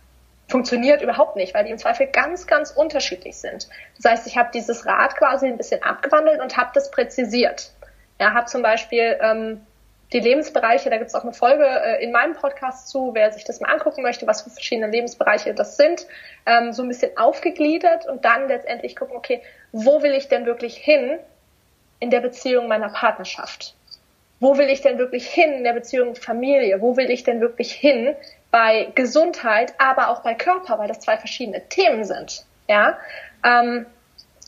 [0.47, 3.67] Funktioniert überhaupt nicht, weil die im Zweifel ganz, ganz unterschiedlich sind.
[3.97, 7.71] Das heißt, ich habe dieses Rad quasi ein bisschen abgewandelt und habe das präzisiert.
[8.19, 9.65] Ja, habe zum Beispiel ähm,
[10.13, 13.43] die Lebensbereiche, da gibt es auch eine Folge äh, in meinem Podcast zu, wer sich
[13.43, 16.07] das mal angucken möchte, was für verschiedene Lebensbereiche das sind,
[16.45, 19.41] ähm, so ein bisschen aufgegliedert und dann letztendlich gucken, okay,
[19.73, 21.19] wo will ich denn wirklich hin
[21.99, 23.75] in der Beziehung meiner Partnerschaft?
[24.39, 26.82] Wo will ich denn wirklich hin in der Beziehung Familie?
[26.82, 28.15] Wo will ich denn wirklich hin
[28.52, 32.97] bei Gesundheit, aber auch bei Körper, weil das zwei verschiedene Themen sind, ja?
[33.43, 33.86] Ähm,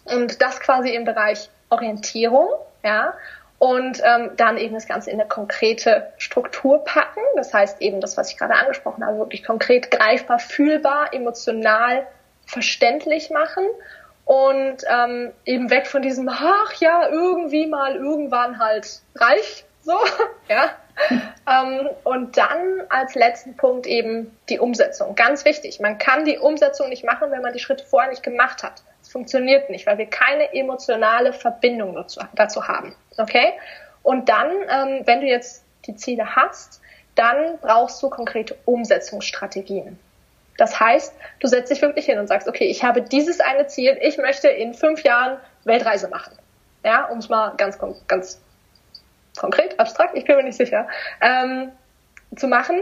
[0.06, 2.49] und das quasi im Bereich Orientierung,
[2.84, 3.13] ja?
[3.60, 7.19] und ähm, dann eben das Ganze in eine konkrete Struktur packen.
[7.36, 12.08] Das heißt eben das, was ich gerade angesprochen habe, wirklich konkret greifbar, fühlbar, emotional
[12.45, 13.65] verständlich machen
[14.25, 19.97] und ähm, eben weg von diesem, ach ja, irgendwie mal, irgendwann halt reich, so,
[20.49, 20.69] ja.
[21.49, 25.15] ähm, und dann als letzten Punkt eben die Umsetzung.
[25.15, 28.62] Ganz wichtig, man kann die Umsetzung nicht machen, wenn man die Schritte vorher nicht gemacht
[28.62, 28.84] hat.
[29.02, 32.95] Es funktioniert nicht, weil wir keine emotionale Verbindung dazu, dazu haben.
[33.17, 33.54] Okay?
[34.04, 36.82] Und dann, ähm, wenn du jetzt die Ziele hast,
[37.15, 39.97] dann brauchst du konkrete Umsetzungsstrategien.
[40.58, 43.97] Das heißt, du setzt dich wirklich hin und sagst, okay, ich habe dieses eine Ziel,
[44.02, 46.38] ich möchte in fünf Jahren Weltreise machen.
[46.84, 48.39] Ja, um es mal ganz, ganz
[49.39, 50.88] konkret, abstrakt, ich bin mir nicht sicher,
[51.21, 51.71] ähm,
[52.36, 52.82] zu machen.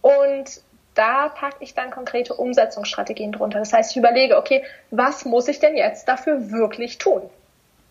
[0.00, 0.60] Und
[0.94, 3.60] da packe ich dann konkrete Umsetzungsstrategien drunter.
[3.60, 7.22] Das heißt, ich überlege, okay, was muss ich denn jetzt dafür wirklich tun?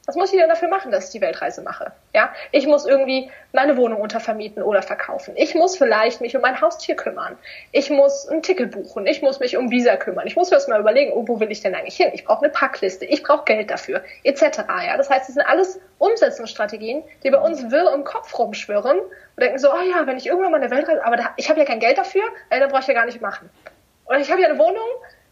[0.07, 1.91] Was muss ich denn dafür machen, dass ich die Weltreise mache?
[2.13, 5.33] Ja, ich muss irgendwie meine Wohnung untervermieten oder verkaufen.
[5.35, 7.37] Ich muss vielleicht mich um mein Haustier kümmern.
[7.73, 9.05] Ich muss ein Ticket buchen.
[9.05, 10.25] Ich muss mich um Visa kümmern.
[10.25, 12.11] Ich muss mir erst mal überlegen, oh, wo will ich denn eigentlich hin?
[12.13, 13.03] Ich brauche eine Packliste.
[13.03, 14.59] Ich brauche Geld dafür, etc.
[14.85, 19.11] Ja, das heißt, es sind alles Umsetzungsstrategien, die bei uns wirr im Kopf rumschwirren und
[19.37, 21.65] denken so, oh ja, wenn ich irgendwann mal eine Weltreise, aber da, ich habe ja
[21.65, 23.49] kein Geld dafür, äh, dann brauche ich ja gar nicht machen.
[24.05, 24.87] Oder ich habe ja eine Wohnung,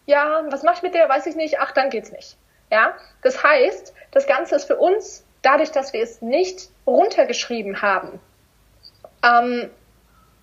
[0.05, 1.07] ja, was mache ich mit der?
[1.07, 1.61] Weiß ich nicht.
[1.61, 2.35] Ach, dann geht's nicht.
[2.71, 8.19] Ja, das heißt, das Ganze ist für uns, dadurch, dass wir es nicht runtergeschrieben haben,
[9.23, 9.69] ähm,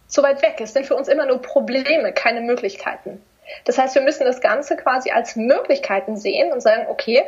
[0.06, 3.22] zu weit weg ist, sind für uns immer nur Probleme, keine Möglichkeiten.
[3.64, 7.24] Das heißt, wir müssen das Ganze quasi als Möglichkeiten sehen und sagen, okay,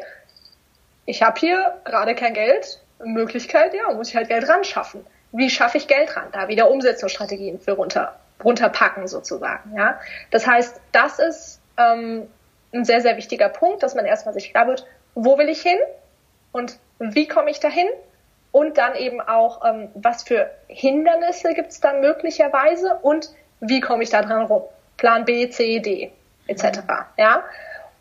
[1.07, 5.05] ich habe hier gerade kein Geld, Möglichkeit, ja, muss ich halt Geld ran schaffen.
[5.33, 6.29] Wie schaffe ich Geld ran?
[6.33, 9.77] Da wieder Umsetzungsstrategien für runter, runterpacken sozusagen.
[9.77, 9.99] Ja,
[10.31, 12.29] das heißt, das ist ähm,
[12.75, 15.79] ein sehr sehr wichtiger Punkt, dass man erstmal sich klar wird, wo will ich hin
[16.53, 17.89] und wie komme ich dahin
[18.53, 24.03] und dann eben auch, ähm, was für Hindernisse gibt es da möglicherweise und wie komme
[24.03, 24.63] ich da dran rum.
[24.97, 26.13] Plan B, C, D
[26.47, 26.81] etc.
[26.81, 27.05] Mhm.
[27.17, 27.45] Ja,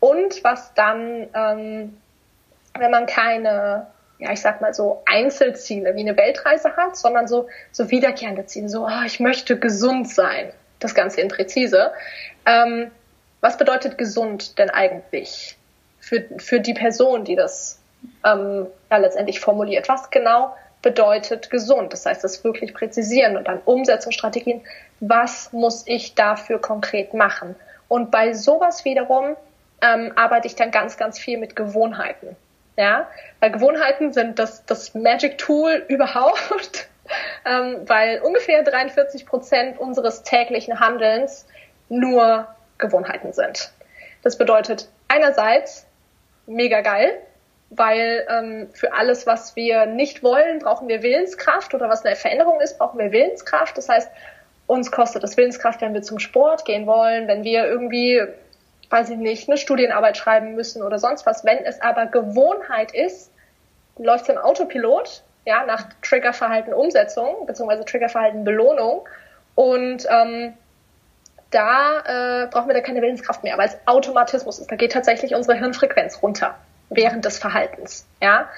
[0.00, 1.98] und was dann, ähm,
[2.78, 3.86] wenn man keine
[4.18, 8.68] ja, ich sag mal so Einzelziele wie eine Weltreise hat, sondern so, so wiederkehrende Ziele,
[8.68, 10.52] so, oh, ich möchte gesund sein.
[10.78, 11.92] Das Ganze in präzise.
[12.46, 12.90] Ähm,
[13.44, 15.58] was bedeutet gesund denn eigentlich
[16.00, 17.78] für, für die Person, die das
[18.24, 19.86] ähm, ja, letztendlich formuliert?
[19.86, 21.92] Was genau bedeutet gesund?
[21.92, 24.62] Das heißt, das wirklich präzisieren und dann Umsetzungsstrategien.
[25.00, 27.54] Was muss ich dafür konkret machen?
[27.86, 29.36] Und bei sowas wiederum
[29.82, 32.36] ähm, arbeite ich dann ganz, ganz viel mit Gewohnheiten.
[32.78, 36.88] Ja, weil Gewohnheiten sind das, das Magic Tool überhaupt,
[37.44, 41.46] ähm, weil ungefähr 43 Prozent unseres täglichen Handelns
[41.90, 42.48] nur
[42.86, 43.72] Gewohnheiten sind.
[44.22, 45.86] Das bedeutet einerseits
[46.46, 47.18] mega geil,
[47.70, 52.60] weil ähm, für alles, was wir nicht wollen, brauchen wir Willenskraft oder was eine Veränderung
[52.60, 53.76] ist, brauchen wir Willenskraft.
[53.76, 54.10] Das heißt,
[54.66, 58.22] uns kostet das Willenskraft, wenn wir zum Sport gehen wollen, wenn wir irgendwie
[58.90, 61.44] weiß ich nicht, eine Studienarbeit schreiben müssen oder sonst was.
[61.44, 63.30] Wenn es aber Gewohnheit ist,
[63.98, 69.06] läuft es im Autopilot, ja, nach Triggerverhalten Umsetzung, beziehungsweise Triggerverhalten Belohnung.
[69.54, 70.54] Und ähm,
[71.54, 74.70] da äh, brauchen wir da keine Willenskraft mehr, weil es Automatismus ist.
[74.70, 76.56] Da geht tatsächlich unsere Hirnfrequenz runter
[76.90, 78.06] während des Verhaltens.
[78.20, 78.48] Ja?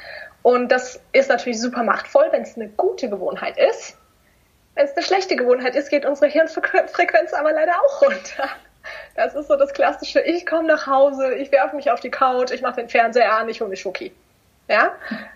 [0.42, 3.96] Und das ist natürlich super machtvoll, wenn es eine gute Gewohnheit ist.
[4.74, 8.48] Wenn es eine schlechte Gewohnheit ist, geht unsere Hirnfrequenz aber leider auch runter.
[9.16, 12.52] Das ist so das klassische, ich komme nach Hause, ich werfe mich auf die Couch,
[12.52, 14.12] ich mache den Fernseher an, ich hole mich Schoki.
[14.68, 14.92] Ja?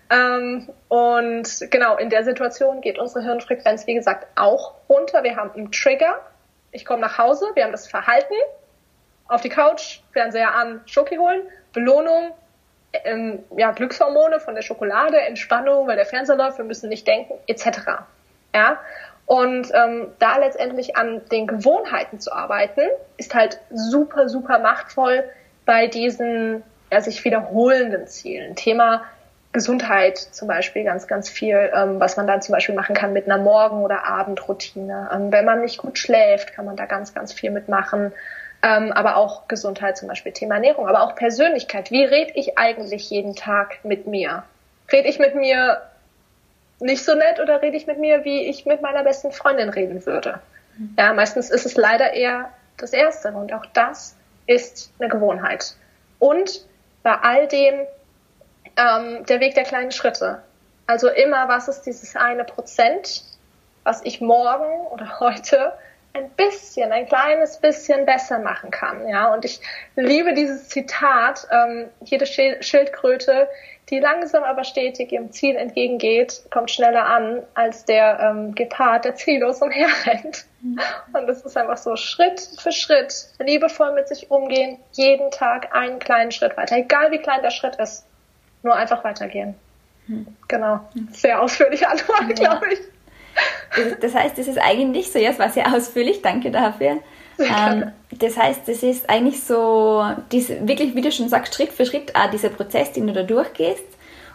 [0.09, 5.23] Ähm, und genau, in der Situation geht unsere Hirnfrequenz, wie gesagt, auch runter.
[5.23, 6.19] Wir haben einen Trigger.
[6.71, 8.33] Ich komme nach Hause, wir haben das Verhalten,
[9.27, 11.41] auf die Couch, Fernseher an, Schoki holen,
[11.73, 12.31] Belohnung,
[12.93, 17.33] ähm, ja, Glückshormone von der Schokolade, Entspannung, weil der Fernseher läuft, wir müssen nicht denken,
[17.47, 18.03] etc.
[18.53, 18.79] Ja?
[19.25, 22.81] Und ähm, da letztendlich an den Gewohnheiten zu arbeiten,
[23.17, 25.23] ist halt super, super machtvoll
[25.65, 28.55] bei diesen ja, sich wiederholenden Zielen.
[28.55, 29.05] Thema
[29.53, 33.25] Gesundheit zum Beispiel ganz, ganz viel, ähm, was man dann zum Beispiel machen kann mit
[33.25, 35.09] einer Morgen- oder Abendroutine.
[35.13, 38.13] Ähm, wenn man nicht gut schläft, kann man da ganz, ganz viel mitmachen.
[38.63, 41.91] Ähm, aber auch Gesundheit zum Beispiel, Thema Ernährung, aber auch Persönlichkeit.
[41.91, 44.43] Wie rede ich eigentlich jeden Tag mit mir?
[44.91, 45.81] Rede ich mit mir
[46.79, 50.05] nicht so nett oder rede ich mit mir, wie ich mit meiner besten Freundin reden
[50.05, 50.39] würde.
[50.97, 54.15] Ja, meistens ist es leider eher das Erste und auch das
[54.47, 55.75] ist eine Gewohnheit.
[56.19, 56.65] Und
[57.03, 57.81] bei all dem
[58.77, 60.41] ähm, der Weg der kleinen Schritte.
[60.87, 63.23] Also immer, was ist dieses eine Prozent,
[63.83, 65.73] was ich morgen oder heute
[66.13, 69.07] ein bisschen, ein kleines bisschen besser machen kann.
[69.07, 69.61] Ja, und ich
[69.95, 73.47] liebe dieses Zitat, ähm, jede Schildkröte,
[73.89, 79.15] die langsam aber stetig ihrem Ziel entgegengeht, kommt schneller an als der ähm, Gepard, der
[79.15, 80.45] ziellos umherrennt.
[80.61, 80.79] Mhm.
[81.13, 85.99] Und das ist einfach so Schritt für Schritt, liebevoll mit sich umgehen, jeden Tag einen
[85.99, 88.05] kleinen Schritt weiter, egal wie klein der Schritt ist,
[88.63, 89.55] nur einfach weitergehen.
[90.07, 90.27] Mhm.
[90.47, 90.79] Genau.
[91.11, 92.33] Sehr ausführliche Antwort, ja.
[92.35, 92.79] glaube ich.
[94.01, 96.97] Das heißt, das ist eigentlich so, ja, es war sehr ausführlich, danke dafür.
[97.39, 101.85] Ähm, das heißt, das ist eigentlich so, diese, wirklich, wie du schon sagst, Schritt für
[101.85, 103.85] Schritt auch dieser Prozess, den du da durchgehst.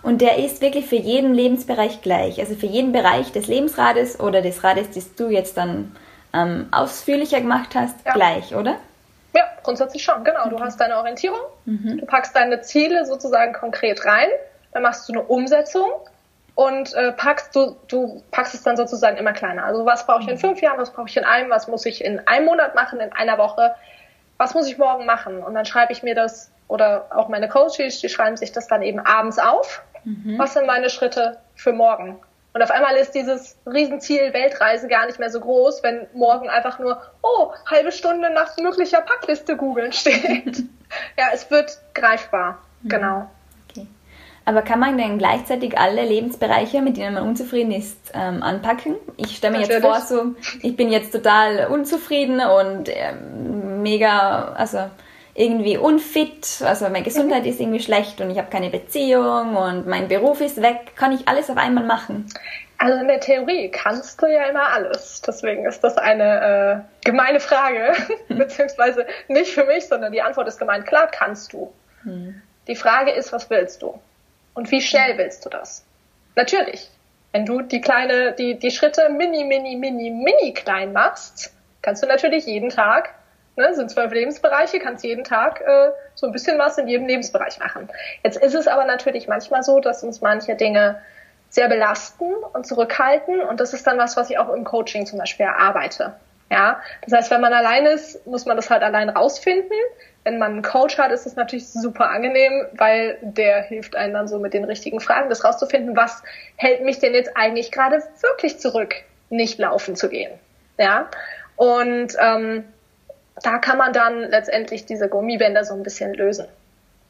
[0.02, 2.38] Und der ist wirklich für jeden Lebensbereich gleich.
[2.38, 5.96] Also für jeden Bereich des Lebensrades oder des Rades, das du jetzt dann
[6.32, 8.12] ähm, ausführlicher gemacht hast, ja.
[8.12, 8.76] gleich, oder?
[9.36, 10.48] Ja, grundsätzlich schon, genau.
[10.48, 11.98] Du hast deine Orientierung, mhm.
[11.98, 14.28] du packst deine Ziele sozusagen konkret rein,
[14.72, 15.90] dann machst du eine Umsetzung
[16.54, 19.64] und äh, packst du, du packst es dann sozusagen immer kleiner.
[19.64, 20.40] Also was brauche ich in mhm.
[20.40, 23.12] fünf Jahren, was brauche ich in einem, was muss ich in einem Monat machen, in
[23.12, 23.74] einer Woche,
[24.38, 25.42] was muss ich morgen machen?
[25.42, 28.80] Und dann schreibe ich mir das oder auch meine Coaches, die schreiben sich das dann
[28.80, 29.82] eben abends auf.
[30.04, 30.38] Mhm.
[30.38, 32.18] Was sind meine Schritte für morgen?
[32.56, 36.78] Und auf einmal ist dieses Riesenziel Weltreise gar nicht mehr so groß, wenn morgen einfach
[36.78, 40.64] nur, oh, halbe Stunde nach möglicher Packliste googeln steht.
[41.18, 42.62] ja, es wird greifbar.
[42.80, 42.88] Mhm.
[42.88, 43.30] Genau.
[44.46, 48.94] Aber kann man denn gleichzeitig alle Lebensbereiche, mit denen man unzufrieden ist, ähm, anpacken?
[49.18, 49.84] Ich stelle mir Natürlich.
[49.84, 54.88] jetzt vor, so, ich bin jetzt total unzufrieden und ähm, mega, also
[55.36, 57.48] irgendwie unfit, also meine Gesundheit mhm.
[57.50, 60.96] ist irgendwie schlecht und ich habe keine Beziehung und mein Beruf ist weg.
[60.96, 62.26] Kann ich alles auf einmal machen?
[62.78, 65.22] Also in der Theorie kannst du ja immer alles.
[65.22, 67.92] Deswegen ist das eine äh, gemeine Frage,
[68.28, 70.86] beziehungsweise nicht für mich, sondern die Antwort ist gemeint.
[70.86, 71.72] Klar kannst du.
[72.02, 72.40] Hm.
[72.66, 73.98] Die Frage ist, was willst du?
[74.54, 75.84] Und wie schnell willst du das?
[76.34, 76.90] Natürlich.
[77.32, 82.06] Wenn du die kleine, die, die Schritte mini, mini, mini, mini klein machst, kannst du
[82.06, 83.14] natürlich jeden Tag,
[83.56, 87.58] ne, sind zwölf Lebensbereiche, kannst jeden Tag äh, so ein bisschen was in jedem Lebensbereich
[87.58, 87.88] machen.
[88.22, 91.00] Jetzt ist es aber natürlich manchmal so, dass uns manche Dinge
[91.48, 95.18] sehr belasten und zurückhalten und das ist dann was, was ich auch im Coaching zum
[95.18, 96.14] Beispiel erarbeite.
[96.50, 99.76] Ja, das heißt, wenn man allein ist, muss man das halt allein rausfinden.
[100.22, 104.28] Wenn man einen Coach hat, ist es natürlich super angenehm, weil der hilft einem dann
[104.28, 106.22] so mit den richtigen Fragen, das rauszufinden, was
[106.56, 108.94] hält mich denn jetzt eigentlich gerade wirklich zurück,
[109.28, 110.32] nicht laufen zu gehen.
[110.78, 111.08] Ja,
[111.56, 112.64] und ähm,
[113.42, 116.46] da kann man dann letztendlich diese Gummibänder so ein bisschen lösen.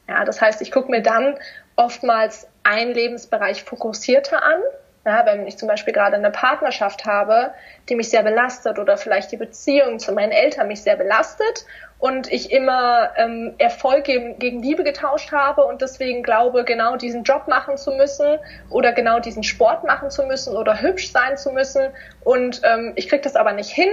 [0.07, 1.35] Ja, das heißt, ich gucke mir dann
[1.75, 4.61] oftmals einen Lebensbereich fokussierter an.
[5.05, 7.53] Ja, wenn ich zum Beispiel gerade eine Partnerschaft habe,
[7.87, 11.65] die mich sehr belastet oder vielleicht die Beziehung zu meinen Eltern mich sehr belastet
[11.97, 17.23] und ich immer ähm, Erfolg gegen, gegen Liebe getauscht habe und deswegen glaube, genau diesen
[17.23, 18.37] Job machen zu müssen
[18.69, 21.87] oder genau diesen Sport machen zu müssen oder hübsch sein zu müssen
[22.25, 23.89] und ähm, ich kriege das aber nicht hin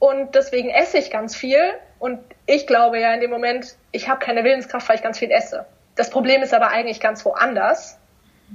[0.00, 1.60] und deswegen esse ich ganz viel
[2.00, 5.30] und ich glaube ja in dem Moment, ich habe keine Willenskraft, weil ich ganz viel
[5.30, 5.66] esse.
[5.94, 8.00] Das Problem ist aber eigentlich ganz woanders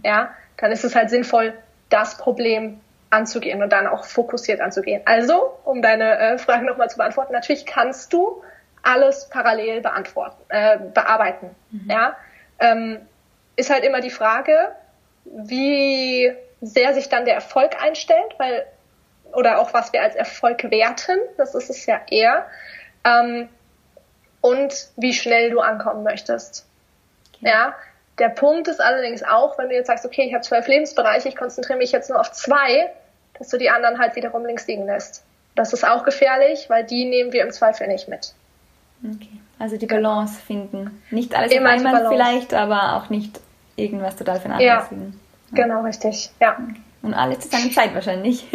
[0.04, 1.54] ja, dann ist es halt sinnvoll,
[1.90, 5.02] das Problem anzugehen und dann auch fokussiert anzugehen.
[5.06, 8.44] Also, um deine äh, Frage nochmal zu beantworten, natürlich kannst du
[8.82, 11.56] alles parallel beantworten, äh, bearbeiten.
[11.72, 11.90] Mhm.
[11.90, 12.16] Ja,
[12.60, 13.00] ähm,
[13.56, 14.72] ist halt immer die Frage,
[15.26, 16.32] wie
[16.62, 18.66] sehr sich dann der Erfolg einstellt, weil
[19.36, 22.46] oder auch was wir als Erfolg werten, das ist es ja eher,
[23.04, 23.50] ähm,
[24.42, 26.66] und wie schnell du ankommen möchtest.
[27.36, 27.50] Okay.
[27.50, 27.76] Ja,
[28.20, 31.36] der Punkt ist allerdings auch, wenn du jetzt sagst, okay, ich habe zwölf Lebensbereiche, ich
[31.36, 32.92] konzentriere mich jetzt nur auf zwei,
[33.38, 35.24] dass du die anderen halt wiederum links liegen lässt.
[35.56, 38.34] Das ist auch gefährlich, weil die nehmen wir im Zweifel nicht mit.
[39.04, 39.42] Okay.
[39.60, 41.02] Also die Balance finden.
[41.12, 43.40] Nicht alles Immer auf einmal vielleicht, aber auch nicht
[43.76, 45.20] irgendwas total vernachlässigen.
[45.52, 46.32] Ja, genau, richtig.
[46.40, 46.58] Ja.
[46.62, 46.82] Okay.
[47.06, 48.48] Und alles zu seiner Zeit wahrscheinlich.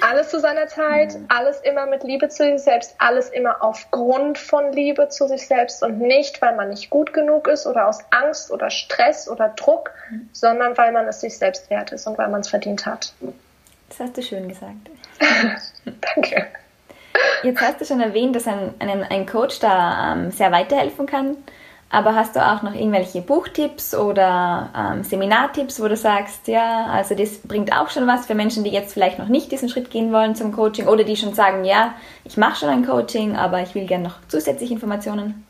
[0.00, 4.72] alles zu seiner Zeit, alles immer mit Liebe zu sich selbst, alles immer aufgrund von
[4.72, 8.50] Liebe zu sich selbst und nicht, weil man nicht gut genug ist oder aus Angst
[8.50, 10.28] oder Stress oder Druck, mhm.
[10.32, 13.12] sondern weil man es sich selbst wert ist und weil man es verdient hat.
[13.88, 14.90] Das hast du schön gesagt.
[15.84, 16.46] Danke.
[17.44, 21.36] Jetzt hast du schon erwähnt, dass ein, ein, ein Coach da ähm, sehr weiterhelfen kann.
[21.94, 27.14] Aber hast du auch noch irgendwelche Buchtipps oder ähm, Seminartipps, wo du sagst, ja, also
[27.14, 30.12] das bringt auch schon was für Menschen, die jetzt vielleicht noch nicht diesen Schritt gehen
[30.12, 33.76] wollen zum Coaching oder die schon sagen, ja, ich mache schon ein Coaching, aber ich
[33.76, 35.46] will gerne noch zusätzliche Informationen?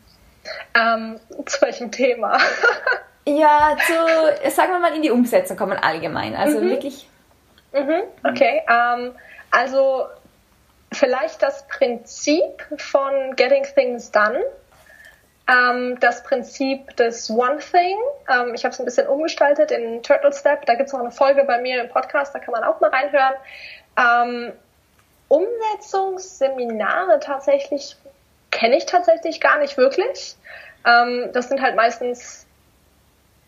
[0.74, 2.36] Ähm, zu welchem Thema?
[3.26, 6.36] ja, zu, sagen wir mal, in die Umsetzung kommen allgemein.
[6.36, 6.68] Also mhm.
[6.68, 7.08] wirklich.
[7.72, 8.02] Mhm.
[8.22, 9.12] Okay, ähm,
[9.50, 10.04] also
[10.92, 14.44] vielleicht das Prinzip von Getting Things Done
[15.48, 17.98] ähm, das Prinzip des One Thing.
[18.28, 20.64] Ähm, ich habe es ein bisschen umgestaltet in Turtle Step.
[20.66, 22.90] Da gibt es auch eine Folge bei mir im Podcast, da kann man auch mal
[22.90, 23.34] reinhören.
[23.96, 24.52] Ähm,
[25.28, 27.96] Umsetzungsseminare tatsächlich
[28.50, 30.36] kenne ich tatsächlich gar nicht wirklich.
[30.86, 32.46] Ähm, das sind halt meistens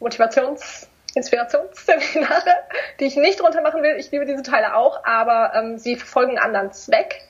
[0.01, 2.51] Motivations- Inspirationsseminare,
[3.01, 3.97] die ich nicht drunter machen will.
[3.97, 7.23] Ich liebe diese Teile auch, aber ähm, sie verfolgen einen anderen Zweck.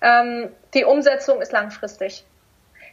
[0.00, 2.24] Ähm, die Umsetzung ist langfristig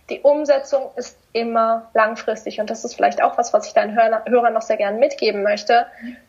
[0.09, 4.53] die Umsetzung ist immer langfristig und das ist vielleicht auch was, was ich deinen Hörern
[4.53, 5.85] noch sehr gerne mitgeben möchte.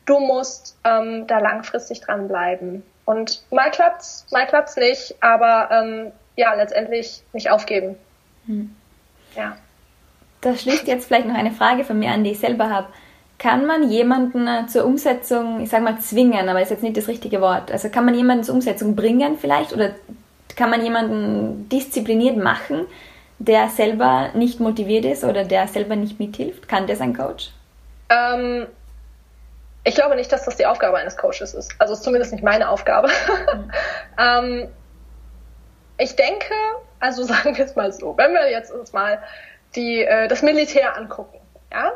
[0.06, 2.84] Du musst ähm, da langfristig dranbleiben.
[3.04, 7.96] Und mal klappt's, mal klappt's nicht, aber ähm, ja, letztendlich nicht aufgeben.
[8.46, 8.74] Hm.
[9.36, 9.56] Ja.
[10.40, 12.88] Da schließt jetzt vielleicht noch eine Frage von mir an, die ich selber habe.
[13.38, 17.08] Kann man jemanden äh, zur Umsetzung, ich sage mal zwingen, aber ist jetzt nicht das
[17.08, 17.72] richtige Wort.
[17.72, 19.90] Also kann man jemanden zur Umsetzung bringen vielleicht oder
[20.54, 22.86] kann man jemanden diszipliniert machen?
[23.38, 26.68] Der selber nicht motiviert ist oder der selber nicht mithilft?
[26.68, 27.50] Kann das ein Coach?
[28.08, 28.66] Ähm,
[29.84, 31.74] ich glaube nicht, dass das die Aufgabe eines Coaches ist.
[31.78, 33.08] Also ist zumindest nicht meine Aufgabe.
[33.08, 33.70] Mhm.
[34.18, 34.68] ähm,
[35.98, 36.54] ich denke,
[37.00, 39.22] also sagen wir es mal so, wenn wir jetzt uns mal
[39.76, 41.38] die, äh, das Militär angucken,
[41.72, 41.92] ja,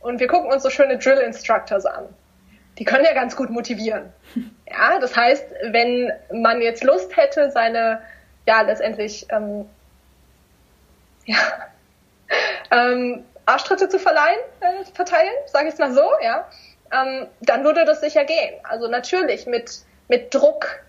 [0.00, 2.04] und wir gucken uns so schöne Drill Instructors an.
[2.78, 4.12] Die können ja ganz gut motivieren.
[4.76, 8.00] Ja, das heißt, wenn man jetzt Lust hätte, seine,
[8.44, 9.66] ja, letztendlich ähm,
[11.24, 11.38] ja,
[12.70, 16.48] ähm, Arschtritte zu verleihen, äh, verteilen, sage ich es mal so, ja,
[16.92, 18.54] ähm, dann würde das sicher gehen.
[18.62, 20.84] Also natürlich mit, mit Druck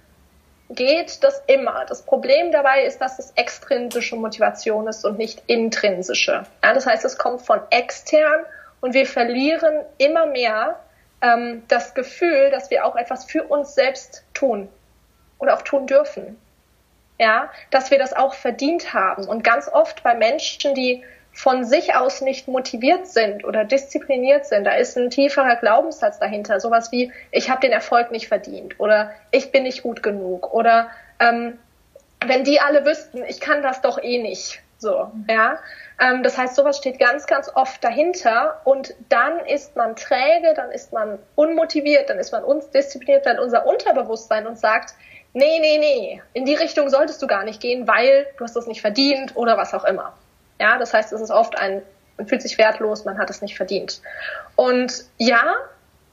[0.69, 1.86] geht das immer.
[1.86, 6.43] Das Problem dabei ist, dass es extrinsische Motivation ist und nicht intrinsische.
[6.63, 8.45] Ja, das heißt, es kommt von extern
[8.81, 10.79] und wir verlieren immer mehr
[11.21, 14.69] ähm, das Gefühl, dass wir auch etwas für uns selbst tun
[15.39, 16.38] oder auch tun dürfen.
[17.18, 19.28] Ja, dass wir das auch verdient haben.
[19.28, 24.63] Und ganz oft bei Menschen, die von sich aus nicht motiviert sind oder diszipliniert sind,
[24.63, 26.59] da ist ein tieferer Glaubenssatz dahinter.
[26.59, 30.89] Sowas wie, ich habe den Erfolg nicht verdient oder ich bin nicht gut genug oder
[31.20, 31.59] ähm,
[32.26, 34.61] wenn die alle wüssten, ich kann das doch eh nicht.
[34.78, 35.57] So, ja.
[36.01, 40.72] Ähm, das heißt, sowas steht ganz, ganz oft dahinter und dann ist man träge, dann
[40.72, 44.93] ist man unmotiviert, dann ist man undiszipliniert, dann unser Unterbewusstsein und sagt,
[45.36, 48.67] nee, nee, nee, in die Richtung solltest du gar nicht gehen, weil du hast das
[48.67, 50.13] nicht verdient oder was auch immer.
[50.59, 51.81] Ja, das heißt, es ist oft ein,
[52.17, 54.01] man fühlt sich wertlos, man hat es nicht verdient.
[54.55, 55.55] Und ja,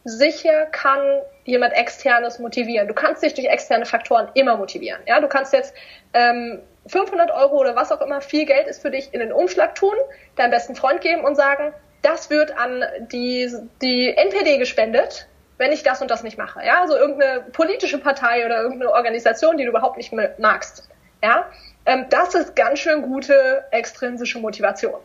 [0.05, 1.01] sicher kann
[1.45, 2.89] jemand externes motivieren.
[2.89, 5.01] Du kannst dich durch externe Faktoren immer motivieren.
[5.07, 5.73] Ja, du kannst jetzt
[6.13, 9.77] ähm, 500 Euro oder was auch immer viel Geld ist für dich in den Umschlag
[9.77, 9.95] tun,
[10.35, 13.49] deinem besten Freund geben und sagen, das wird an die,
[13.81, 15.29] die NPD gespendet,
[15.63, 16.61] wenn ich das und das nicht mache.
[16.67, 20.89] Ja, also irgendeine politische Partei oder irgendeine Organisation, die du überhaupt nicht magst.
[21.23, 21.49] Ja,
[21.87, 25.01] ähm, das ist ganz schön gute extrinsische Motivation.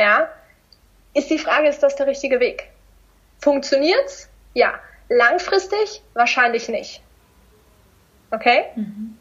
[0.00, 0.30] Ja,
[1.12, 2.70] ist die Frage, ist das der richtige Weg?
[3.40, 4.30] Funktioniert's?
[4.54, 4.72] Ja.
[5.10, 6.02] Langfristig?
[6.14, 7.02] Wahrscheinlich nicht.
[8.30, 8.64] Okay?
[8.74, 9.18] Mhm.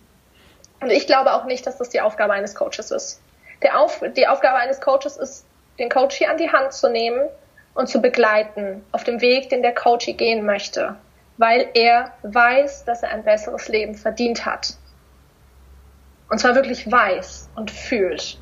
[0.80, 3.22] Und ich glaube auch nicht, dass das die Aufgabe eines Coaches ist.
[3.74, 5.46] Auf, die Aufgabe eines Coaches ist,
[5.78, 7.28] den Coach hier an die Hand zu nehmen
[7.76, 10.96] und zu begleiten auf dem Weg, den der Coach gehen möchte,
[11.38, 14.76] weil er weiß, dass er ein besseres Leben verdient hat.
[16.30, 18.38] Und zwar wirklich weiß und fühlt.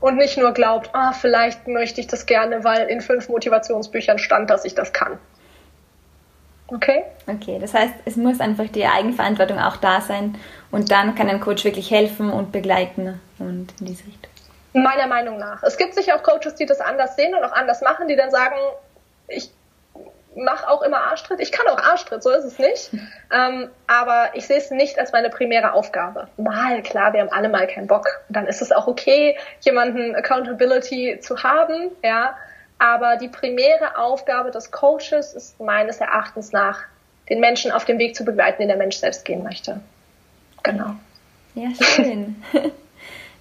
[0.00, 4.50] Und nicht nur glaubt, ah, vielleicht möchte ich das gerne, weil in fünf Motivationsbüchern stand,
[4.50, 5.18] dass ich das kann.
[6.68, 7.04] Okay?
[7.26, 10.36] Okay, das heißt, es muss einfach die Eigenverantwortung auch da sein
[10.70, 14.35] und dann kann ein Coach wirklich helfen und begleiten und in diese Richtung.
[14.82, 15.62] Meiner Meinung nach.
[15.62, 18.30] Es gibt sicher auch Coaches, die das anders sehen und auch anders machen, die dann
[18.30, 18.56] sagen,
[19.28, 19.50] ich
[20.36, 21.40] mache auch immer Arschtritt.
[21.40, 22.90] Ich kann auch Arschtritt, so ist es nicht.
[23.28, 26.28] Ähm, aber ich sehe es nicht als meine primäre Aufgabe.
[26.36, 28.06] Mal, klar, wir haben alle mal keinen Bock.
[28.28, 32.36] Und dann ist es auch okay, jemanden Accountability zu haben, ja.
[32.78, 36.84] Aber die primäre Aufgabe des Coaches ist meines Erachtens nach,
[37.28, 39.80] den Menschen auf dem Weg zu begleiten, den der Mensch selbst gehen möchte.
[40.62, 40.94] Genau.
[41.56, 42.44] Ja, schön.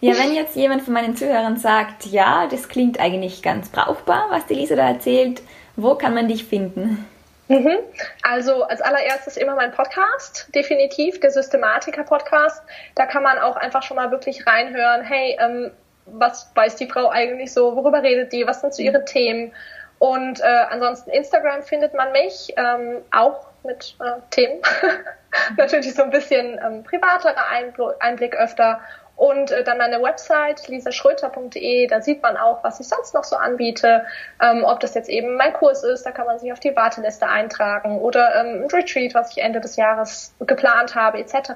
[0.01, 4.45] ja, wenn jetzt jemand von meinen Zuhörern sagt, ja, das klingt eigentlich ganz brauchbar, was
[4.45, 5.41] die Lisa da erzählt,
[5.75, 7.05] wo kann man dich finden?
[7.47, 7.77] Mhm.
[8.23, 12.63] Also als allererstes immer mein Podcast, definitiv, der Systematiker-Podcast.
[12.95, 15.71] Da kann man auch einfach schon mal wirklich reinhören, hey, ähm,
[16.07, 19.51] was weiß die Frau eigentlich so, worüber redet die, was sind so ihre Themen.
[19.99, 24.59] Und äh, ansonsten Instagram findet man mich ähm, auch mit äh, Themen.
[25.57, 28.79] Natürlich so ein bisschen ähm, privaterer Einblick, Einblick öfter.
[29.15, 33.37] Und äh, dann meine Website lisaschröter.de, da sieht man auch, was ich sonst noch so
[33.37, 34.05] anbiete.
[34.41, 37.27] Ähm, ob das jetzt eben mein Kurs ist, da kann man sich auf die Warteliste
[37.27, 41.51] eintragen oder ähm, ein Retreat, was ich Ende des Jahres geplant habe, etc.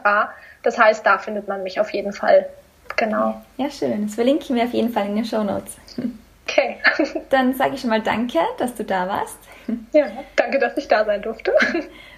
[0.64, 2.48] Das heißt, da findet man mich auf jeden Fall.
[2.96, 3.42] Genau.
[3.58, 4.06] Ja, schön.
[4.06, 5.78] Das verlinken wir auf jeden Fall in den Show Notes.
[6.48, 6.78] Okay.
[7.30, 9.38] Dann sage ich schon mal danke, dass du da warst.
[9.92, 11.54] Ja, danke, dass ich da sein durfte.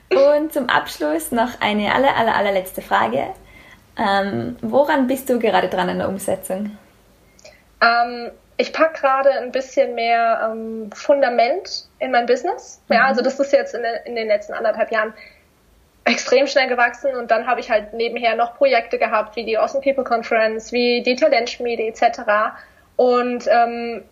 [0.10, 3.28] Und zum Abschluss noch eine aller, aller, allerletzte Frage.
[3.98, 6.78] Ähm, woran bist du gerade dran in der Umsetzung?
[7.82, 12.82] Ähm, ich packe gerade ein bisschen mehr ähm, Fundament in mein Business.
[12.88, 12.96] Mhm.
[12.96, 15.14] Ja, also das ist jetzt in, in, den letzten anderthalb Jahren
[16.04, 19.84] extrem schnell gewachsen und dann habe ich halt nebenher noch Projekte gehabt, wie die Awesome
[19.84, 22.22] People Conference, wie die Talentschmiede etc.
[22.96, 24.04] Und ähm,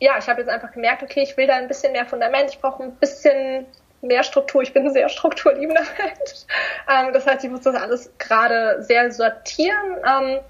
[0.00, 2.60] ja, ich habe jetzt einfach gemerkt, okay, ich will da ein bisschen mehr Fundament, ich
[2.60, 3.66] brauche ein bisschen
[4.04, 4.62] mehr Struktur.
[4.62, 6.44] Ich bin ein sehr strukturliebender Mensch.
[6.88, 9.96] Ähm, das heißt, ich muss das alles gerade sehr sortieren.
[10.06, 10.40] Ähm,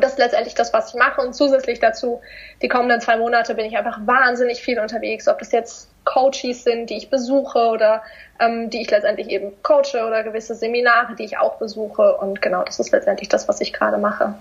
[0.00, 1.20] das ist letztendlich das, was ich mache.
[1.20, 2.20] Und zusätzlich dazu,
[2.62, 5.28] die kommenden zwei Monate bin ich einfach wahnsinnig viel unterwegs.
[5.28, 8.02] Ob das jetzt Coaches sind, die ich besuche oder
[8.40, 12.16] ähm, die ich letztendlich eben coache oder gewisse Seminare, die ich auch besuche.
[12.16, 14.34] Und genau, das ist letztendlich das, was ich gerade mache.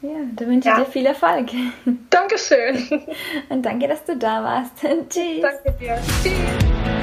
[0.00, 0.84] Ja, da wünsche ich ja.
[0.84, 1.48] dir viel Erfolg.
[2.08, 3.06] Dankeschön.
[3.48, 4.72] Und danke, dass du da warst.
[5.10, 5.42] Tschüss.
[5.42, 5.98] Danke dir.
[6.22, 6.97] Tschüss.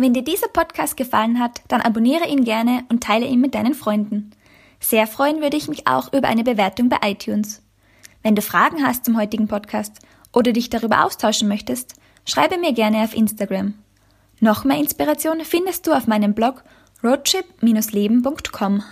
[0.00, 3.74] Wenn dir dieser Podcast gefallen hat, dann abonniere ihn gerne und teile ihn mit deinen
[3.74, 4.30] Freunden.
[4.78, 7.62] Sehr freuen würde ich mich auch über eine Bewertung bei iTunes.
[8.22, 9.98] Wenn du Fragen hast zum heutigen Podcast
[10.32, 11.94] oder dich darüber austauschen möchtest,
[12.24, 13.74] schreibe mir gerne auf Instagram.
[14.38, 16.62] Noch mehr Inspiration findest du auf meinem Blog
[17.02, 18.84] roadtrip-leben.com.